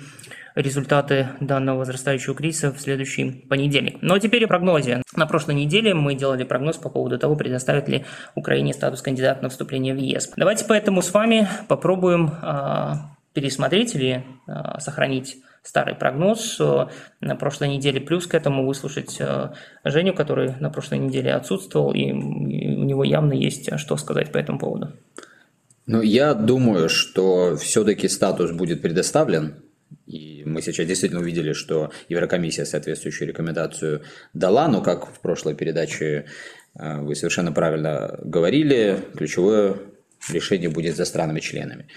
результаты 0.55 1.29
данного 1.41 1.79
возрастающего 1.79 2.35
кризиса 2.35 2.73
в 2.73 2.81
следующий 2.81 3.31
понедельник. 3.49 3.99
Но 4.03 4.19
теперь 4.19 4.45
о 4.45 4.49
прогнозе. 4.49 5.03
На 5.17 5.27
прошлой 5.27 5.55
неделе 5.55 5.95
мы 5.95 6.15
делали 6.15 6.45
прогноз 6.45 6.77
по 6.77 6.89
поводу 6.89 7.19
того, 7.19 7.37
предоставит 7.37 7.89
ли 7.89 8.05
Украине 8.35 8.73
статус 8.73 9.03
кандидата 9.03 9.43
на 9.43 9.49
вступление 9.49 9.95
в 9.95 9.99
ЕС. 9.99 10.33
Давайте 10.37 10.65
поэтому 10.67 11.03
с 11.03 11.13
вами 11.13 11.49
попробуем 11.69 12.31
э, 12.43 12.93
пересмотреть 13.33 13.95
или 13.95 14.25
э, 14.47 14.79
сохранить 14.79 15.37
старый 15.63 15.95
прогноз 15.95 16.61
на 17.21 17.37
прошлой 17.37 17.69
неделе, 17.69 18.01
плюс 18.01 18.27
к 18.27 18.35
этому 18.35 18.67
выслушать 18.67 19.23
Женю, 19.85 20.13
который 20.13 20.57
на 20.59 20.71
прошлой 20.71 20.99
неделе 20.99 21.33
отсутствовал, 21.35 21.93
и 21.93 22.11
у 22.11 22.83
него 22.83 23.05
явно 23.05 23.33
есть 23.33 23.79
что 23.79 23.97
сказать 23.97 24.33
по 24.33 24.39
этому 24.39 24.59
поводу. 24.59 24.93
Ну, 25.93 26.01
я 26.01 26.33
думаю, 26.33 26.89
что 26.89 27.55
все-таки 27.57 28.09
статус 28.09 28.51
будет 28.51 28.81
предоставлен. 28.81 29.57
И 30.07 30.43
мы 30.47 30.63
сейчас 30.63 30.87
действительно 30.87 31.21
увидели, 31.21 31.53
что 31.53 31.93
Еврокомиссия 32.09 32.65
соответствующую 32.65 33.29
рекомендацию 33.29 34.03
дала, 34.33 34.69
но 34.69 34.81
как 34.81 35.07
в 35.15 35.21
прошлой 35.21 35.55
передаче 35.55 36.25
э, 36.75 36.99
вы 37.03 37.15
совершенно 37.15 37.53
правильно 37.53 38.19
говорили, 38.25 39.01
ключевое 39.15 39.77
решение 40.31 40.71
будет 40.71 40.97
за 40.97 41.05
странами-членами. 41.05 41.89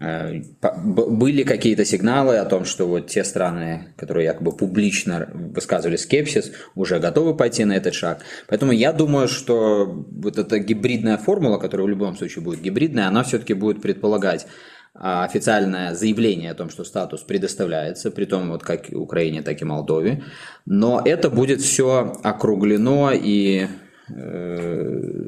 Э, 0.00 0.42
были 0.84 1.42
какие-то 1.42 1.84
сигналы 1.84 2.36
о 2.36 2.44
том, 2.44 2.64
что 2.64 2.86
вот 2.86 3.08
те 3.08 3.24
страны, 3.24 3.94
которые 3.96 4.26
якобы 4.26 4.52
публично 4.52 5.28
высказывали 5.32 5.96
скепсис, 5.96 6.52
уже 6.76 7.00
готовы 7.00 7.36
пойти 7.36 7.64
на 7.64 7.72
этот 7.72 7.94
шаг. 7.94 8.22
Поэтому 8.48 8.72
я 8.72 8.92
думаю, 8.92 9.26
что 9.26 9.86
вот 9.86 10.38
эта 10.38 10.58
гибридная 10.60 11.16
формула, 11.16 11.58
которая 11.58 11.86
в 11.86 11.90
любом 11.90 12.16
случае 12.16 12.44
будет 12.44 12.60
гибридная, 12.60 13.08
она 13.08 13.24
все-таки 13.24 13.54
будет 13.54 13.82
предполагать 13.82 14.46
а, 14.94 15.24
официальное 15.24 15.94
заявление 15.94 16.52
о 16.52 16.54
том, 16.54 16.70
что 16.70 16.84
статус 16.84 17.22
предоставляется, 17.22 18.12
при 18.12 18.24
том 18.24 18.50
вот 18.50 18.62
как 18.62 18.86
Украине, 18.92 19.42
так 19.42 19.60
и 19.60 19.64
Молдове. 19.64 20.22
Но 20.64 21.02
это 21.04 21.28
будет 21.28 21.60
все 21.60 22.12
округлено 22.22 23.10
и 23.12 23.66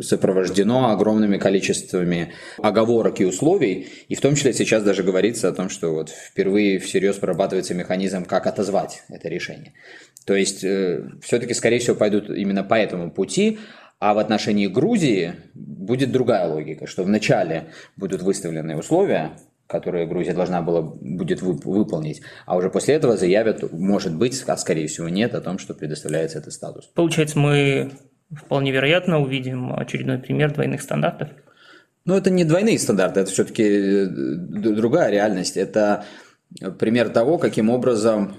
сопровождено 0.02 0.90
огромными 0.90 1.38
количествами 1.38 2.32
оговорок 2.58 3.20
и 3.20 3.24
условий, 3.24 3.88
и 4.08 4.14
в 4.14 4.20
том 4.20 4.34
числе 4.34 4.52
сейчас 4.52 4.82
даже 4.82 5.02
говорится 5.02 5.48
о 5.48 5.52
том, 5.52 5.68
что 5.68 5.92
вот 5.92 6.10
впервые 6.10 6.78
всерьез 6.78 7.16
прорабатывается 7.16 7.74
механизм, 7.74 8.24
как 8.24 8.46
отозвать 8.46 9.02
это 9.08 9.28
решение. 9.28 9.72
То 10.26 10.34
есть 10.34 10.64
э, 10.64 11.08
все-таки, 11.22 11.54
скорее 11.54 11.78
всего, 11.78 11.96
пойдут 11.96 12.30
именно 12.30 12.62
по 12.62 12.74
этому 12.74 13.10
пути, 13.10 13.58
а 13.98 14.14
в 14.14 14.18
отношении 14.18 14.66
Грузии 14.66 15.34
будет 15.54 16.10
другая 16.10 16.48
логика, 16.48 16.86
что 16.86 17.04
вначале 17.04 17.66
будут 17.96 18.22
выставлены 18.22 18.76
условия, 18.76 19.32
которые 19.66 20.06
Грузия 20.06 20.32
должна 20.32 20.62
была 20.62 20.82
будет 20.82 21.42
выполнить, 21.42 22.22
а 22.46 22.56
уже 22.56 22.70
после 22.70 22.94
этого 22.94 23.16
заявят, 23.16 23.72
может 23.72 24.16
быть, 24.16 24.42
а 24.46 24.56
скорее 24.56 24.88
всего 24.88 25.08
нет, 25.08 25.34
о 25.34 25.40
том, 25.40 25.58
что 25.58 25.74
предоставляется 25.74 26.38
этот 26.38 26.52
статус. 26.52 26.90
Получается, 26.94 27.38
мы 27.38 27.92
вполне 28.36 28.72
вероятно 28.72 29.20
увидим 29.20 29.72
очередной 29.72 30.18
пример 30.18 30.52
двойных 30.52 30.82
стандартов. 30.82 31.28
Ну, 32.04 32.16
это 32.16 32.30
не 32.30 32.44
двойные 32.44 32.78
стандарты, 32.78 33.20
это 33.20 33.30
все-таки 33.30 33.62
э, 33.62 34.06
другая 34.06 35.10
реальность. 35.10 35.56
Это 35.56 36.04
пример 36.78 37.10
того, 37.10 37.38
каким 37.38 37.70
образом 37.70 38.36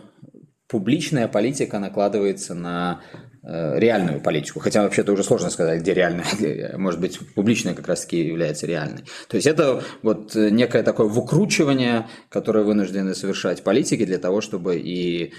публичная 0.68 1.28
политика 1.28 1.80
накладывается 1.80 2.56
на 2.56 3.02
э, 3.44 3.80
реальную 3.80 4.20
политику. 4.20 4.60
Хотя 4.60 4.82
вообще-то 4.82 5.14
уже 5.14 5.24
сложно 5.24 5.50
сказать, 5.50 5.82
где 5.82 5.94
реальная, 5.94 6.26
может 6.78 7.00
быть, 7.00 7.20
публичная 7.36 7.76
как 7.76 7.88
раз-таки 7.88 8.26
является 8.26 8.66
реальной. 8.66 9.04
То 9.28 9.36
есть 9.36 9.46
это 9.46 9.84
вот 10.02 10.34
некое 10.34 10.82
такое 10.84 11.08
выкручивание, 11.08 12.08
которое 12.30 12.64
вынуждены 12.64 13.14
совершать 13.14 13.64
политики 13.64 14.06
для 14.06 14.18
того, 14.18 14.42
чтобы 14.42 14.78
и 14.78 15.34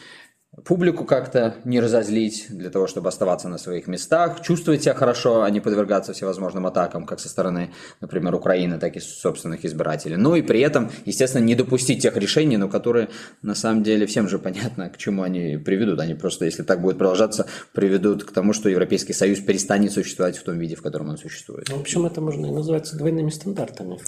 публику 0.64 1.04
как-то 1.04 1.54
не 1.64 1.80
разозлить, 1.80 2.46
для 2.50 2.68
того, 2.68 2.86
чтобы 2.86 3.08
оставаться 3.08 3.48
на 3.48 3.56
своих 3.56 3.86
местах, 3.86 4.42
чувствовать 4.42 4.82
себя 4.82 4.94
хорошо, 4.94 5.42
а 5.42 5.50
не 5.50 5.60
подвергаться 5.60 6.12
всевозможным 6.12 6.66
атакам, 6.66 7.06
как 7.06 7.20
со 7.20 7.28
стороны, 7.30 7.72
например, 8.02 8.34
Украины, 8.34 8.78
так 8.78 8.96
и 8.96 9.00
собственных 9.00 9.64
избирателей. 9.64 10.16
Ну 10.16 10.34
и 10.34 10.42
при 10.42 10.60
этом, 10.60 10.90
естественно, 11.06 11.42
не 11.42 11.54
допустить 11.54 12.02
тех 12.02 12.16
решений, 12.16 12.58
но 12.58 12.68
которые 12.68 13.08
на 13.40 13.54
самом 13.54 13.82
деле 13.82 14.06
всем 14.06 14.28
же 14.28 14.38
понятно, 14.38 14.90
к 14.90 14.98
чему 14.98 15.22
они 15.22 15.56
приведут. 15.56 16.00
Они 16.00 16.14
просто, 16.14 16.44
если 16.44 16.62
так 16.62 16.82
будет 16.82 16.98
продолжаться, 16.98 17.46
приведут 17.72 18.24
к 18.24 18.32
тому, 18.32 18.52
что 18.52 18.68
Европейский 18.68 19.14
Союз 19.14 19.40
перестанет 19.40 19.92
существовать 19.92 20.36
в 20.36 20.42
том 20.42 20.58
виде, 20.58 20.76
в 20.76 20.82
котором 20.82 21.08
он 21.08 21.16
существует. 21.16 21.66
Ну, 21.70 21.78
в 21.78 21.80
общем, 21.80 22.04
это 22.04 22.20
можно 22.20 22.46
и 22.46 22.50
назвать 22.50 22.92
двойными 22.92 23.30
стандартами. 23.30 23.98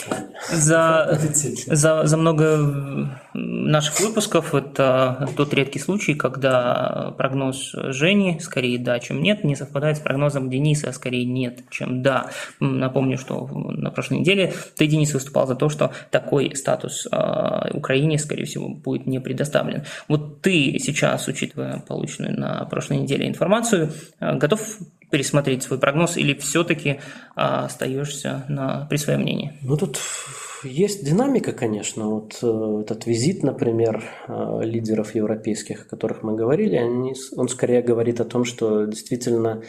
За, 0.52 1.18
за, 1.66 2.07
за 2.07 2.16
много 2.18 3.18
наших 3.33 3.98
выпусков 4.00 4.54
это 4.54 5.28
тот 5.37 5.54
редкий 5.54 5.78
случай, 5.78 6.14
как 6.14 6.33
когда 6.34 7.14
прогноз 7.16 7.72
Жени 7.72 8.40
скорее 8.40 8.78
да, 8.78 8.98
чем 8.98 9.22
нет, 9.22 9.44
не 9.44 9.54
совпадает 9.54 9.96
с 9.98 10.00
прогнозом 10.00 10.50
Дениса, 10.50 10.88
а 10.88 10.92
скорее 10.92 11.24
нет, 11.24 11.62
чем 11.70 12.02
да. 12.02 12.30
Напомню, 12.60 13.16
что 13.16 13.46
на 13.46 13.90
прошлой 13.90 14.18
неделе 14.18 14.52
ты, 14.76 14.86
Денис, 14.86 15.14
выступал 15.14 15.46
за 15.46 15.54
то, 15.54 15.68
что 15.68 15.92
такой 16.10 16.54
статус 16.56 17.06
э, 17.10 17.70
Украине, 17.72 18.18
скорее 18.18 18.44
всего, 18.44 18.68
будет 18.68 19.06
не 19.06 19.20
предоставлен. 19.20 19.84
Вот 20.08 20.42
ты 20.42 20.78
сейчас, 20.80 21.28
учитывая 21.28 21.84
полученную 21.86 22.38
на 22.38 22.64
прошлой 22.64 22.98
неделе 22.98 23.28
информацию, 23.28 23.92
э, 24.18 24.36
готов 24.36 24.60
пересмотреть 25.10 25.62
свой 25.62 25.78
прогноз 25.78 26.16
или 26.16 26.34
все-таки 26.34 26.88
э, 26.90 26.96
остаешься 27.36 28.44
на, 28.48 28.86
при 28.86 28.96
своем 28.96 29.20
мнении? 29.20 29.52
Ну, 29.62 29.76
тут 29.76 30.00
есть 30.64 31.05
динамика, 31.05 31.53
конечно. 31.53 32.09
Вот 32.09 32.38
э, 32.42 32.81
этот 32.83 33.07
визит, 33.07 33.42
например, 33.42 34.05
э, 34.27 34.61
лидеров 34.62 35.14
европейских, 35.14 35.83
о 35.83 35.88
которых 35.88 36.22
мы 36.22 36.35
говорили, 36.35 36.77
они, 36.77 37.14
он 37.37 37.48
скорее 37.48 37.83
говорит 37.83 38.20
о 38.20 38.24
том, 38.24 38.44
что 38.44 38.85
действительно 38.85 39.62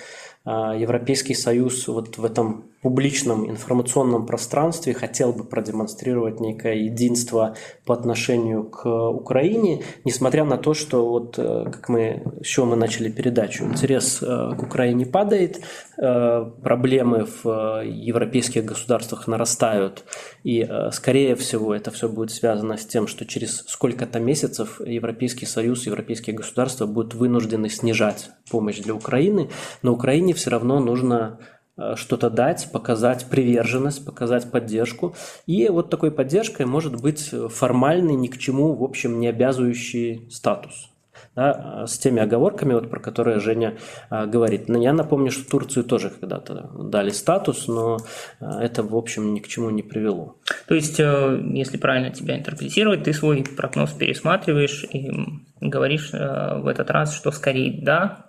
Европейский 0.45 1.33
Союз 1.33 1.87
вот 1.87 2.17
в 2.17 2.25
этом 2.25 2.65
публичном 2.85 3.49
информационном 3.49 4.27
пространстве 4.27 4.93
хотел 4.93 5.33
бы 5.33 5.43
продемонстрировать 5.43 6.39
некое 6.39 6.75
единство 6.75 7.55
по 7.83 7.95
отношению 7.95 8.63
к 8.65 8.85
Украине, 8.85 9.81
несмотря 10.03 10.45
на 10.45 10.57
то, 10.57 10.75
что 10.75 11.09
вот 11.09 11.39
э, 11.39 11.63
как 11.71 11.89
мы, 11.89 12.21
с 12.43 12.45
чего 12.45 12.67
мы 12.67 12.75
начали 12.75 13.09
передачу, 13.09 13.63
интерес 13.63 14.21
э, 14.21 14.51
к 14.55 14.61
Украине 14.61 15.07
падает, 15.07 15.61
э, 15.97 16.51
проблемы 16.61 17.25
в 17.25 17.81
европейских 17.83 18.65
государствах 18.65 19.25
нарастают, 19.25 20.03
и 20.43 20.69
скорее 20.91 21.35
всего 21.35 21.73
это 21.73 21.89
все 21.89 22.07
будет 22.07 22.29
связано 22.29 22.77
с 22.77 22.85
тем, 22.85 23.07
что 23.07 23.25
через 23.25 23.63
сколько-то 23.65 24.19
месяцев 24.19 24.79
Европейский 24.79 25.47
Союз, 25.47 25.87
европейские 25.87 26.35
государства 26.35 26.85
будут 26.85 27.15
вынуждены 27.15 27.67
снижать 27.67 28.29
помощь 28.51 28.77
для 28.77 28.93
Украины, 28.93 29.49
но 29.81 29.91
Украине 29.91 30.34
все 30.35 30.51
равно 30.51 30.79
нужно 30.79 31.39
Э, 31.77 31.95
что-то 31.97 32.29
дать, 32.29 32.69
показать 32.71 33.25
приверженность, 33.25 34.05
показать 34.05 34.49
поддержку. 34.49 35.15
И 35.45 35.67
вот 35.67 35.89
такой 35.89 36.11
поддержкой 36.11 36.65
может 36.65 37.01
быть 37.01 37.33
формальный, 37.49 38.15
ни 38.15 38.27
к 38.27 38.37
чему, 38.37 38.73
в 38.73 38.83
общем, 38.83 39.19
не 39.19 39.27
обязывающий 39.27 40.27
статус. 40.31 40.89
Да, 41.33 41.85
с 41.85 41.97
теми 41.97 42.21
оговорками, 42.21 42.73
вот, 42.73 42.89
про 42.89 43.01
которые 43.01 43.39
Женя 43.39 43.77
а, 44.09 44.25
говорит. 44.25 44.69
Но 44.69 44.81
я 44.81 44.93
напомню, 44.93 45.31
что 45.31 45.49
Турцию 45.49 45.83
тоже 45.83 46.09
когда-то 46.09 46.71
дали 46.77 47.09
статус, 47.09 47.67
но 47.67 47.97
это, 48.39 48.83
в 48.83 48.95
общем, 48.95 49.33
ни 49.33 49.39
к 49.39 49.47
чему 49.47 49.69
не 49.69 49.83
привело. 49.83 50.37
То 50.67 50.75
есть, 50.75 50.97
э, 50.99 51.41
если 51.53 51.77
правильно 51.77 52.09
тебя 52.09 52.37
интерпретировать, 52.37 53.03
ты 53.03 53.13
свой 53.13 53.43
прогноз 53.43 53.91
пересматриваешь 53.91 54.85
и 54.89 55.11
говоришь 55.59 56.11
э, 56.13 56.59
в 56.59 56.67
этот 56.67 56.89
раз, 56.89 57.13
что 57.13 57.31
скорее 57.31 57.81
да, 57.81 58.25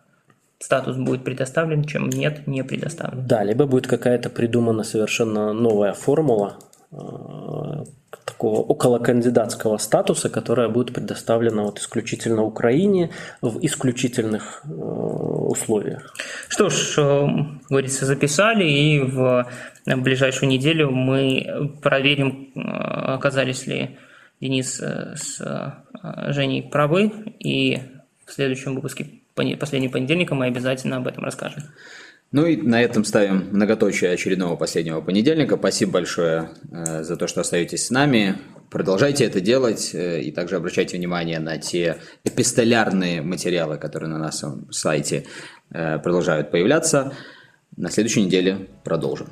статус 0.58 0.96
будет 0.96 1.24
предоставлен, 1.24 1.84
чем 1.84 2.08
нет, 2.08 2.46
не 2.46 2.64
предоставлен. 2.64 3.26
Да, 3.26 3.44
либо 3.44 3.66
будет 3.66 3.86
какая-то 3.86 4.30
придумана 4.30 4.84
совершенно 4.84 5.52
новая 5.52 5.92
формула 5.92 6.58
э, 6.90 6.96
такого 8.24 8.60
околокандидатского 8.60 9.76
статуса, 9.76 10.30
которая 10.30 10.68
будет 10.68 10.94
предоставлена 10.94 11.64
вот 11.64 11.78
исключительно 11.78 12.42
Украине 12.42 13.10
в 13.42 13.64
исключительных 13.64 14.62
э, 14.64 14.68
условиях. 14.72 16.14
Что 16.48 16.70
ж, 16.70 16.94
э, 16.98 17.26
говорится, 17.68 18.06
записали, 18.06 18.64
и 18.64 19.00
в 19.00 19.46
ближайшую 19.84 20.48
неделю 20.48 20.90
мы 20.90 21.76
проверим, 21.82 22.50
оказались 22.56 23.66
ли 23.66 23.98
Денис 24.40 24.80
с 24.80 25.40
Женей 26.28 26.62
правы, 26.62 27.12
и 27.38 27.80
в 28.26 28.32
следующем 28.32 28.74
выпуске 28.74 29.06
последним 29.36 29.90
понедельником 29.90 30.38
мы 30.38 30.46
обязательно 30.46 30.96
об 30.96 31.06
этом 31.06 31.24
расскажем. 31.24 31.62
Ну 32.32 32.44
и 32.44 32.56
на 32.56 32.82
этом 32.82 33.04
ставим 33.04 33.48
многоточие 33.52 34.10
очередного 34.10 34.56
последнего 34.56 35.00
понедельника. 35.00 35.56
Спасибо 35.56 35.92
большое 35.92 36.50
э, 36.72 37.04
за 37.04 37.16
то, 37.16 37.28
что 37.28 37.42
остаетесь 37.42 37.86
с 37.86 37.90
нами. 37.90 38.36
Продолжайте 38.68 39.24
это 39.24 39.40
делать 39.40 39.94
э, 39.94 40.22
и 40.22 40.32
также 40.32 40.56
обращайте 40.56 40.96
внимание 40.96 41.38
на 41.38 41.58
те 41.58 41.98
эпистолярные 42.24 43.22
материалы, 43.22 43.78
которые 43.78 44.10
на 44.10 44.18
нашем 44.18 44.70
сайте 44.72 45.24
э, 45.70 45.98
продолжают 46.00 46.50
появляться. 46.50 47.12
На 47.76 47.90
следующей 47.90 48.22
неделе 48.22 48.68
продолжим. 48.84 49.28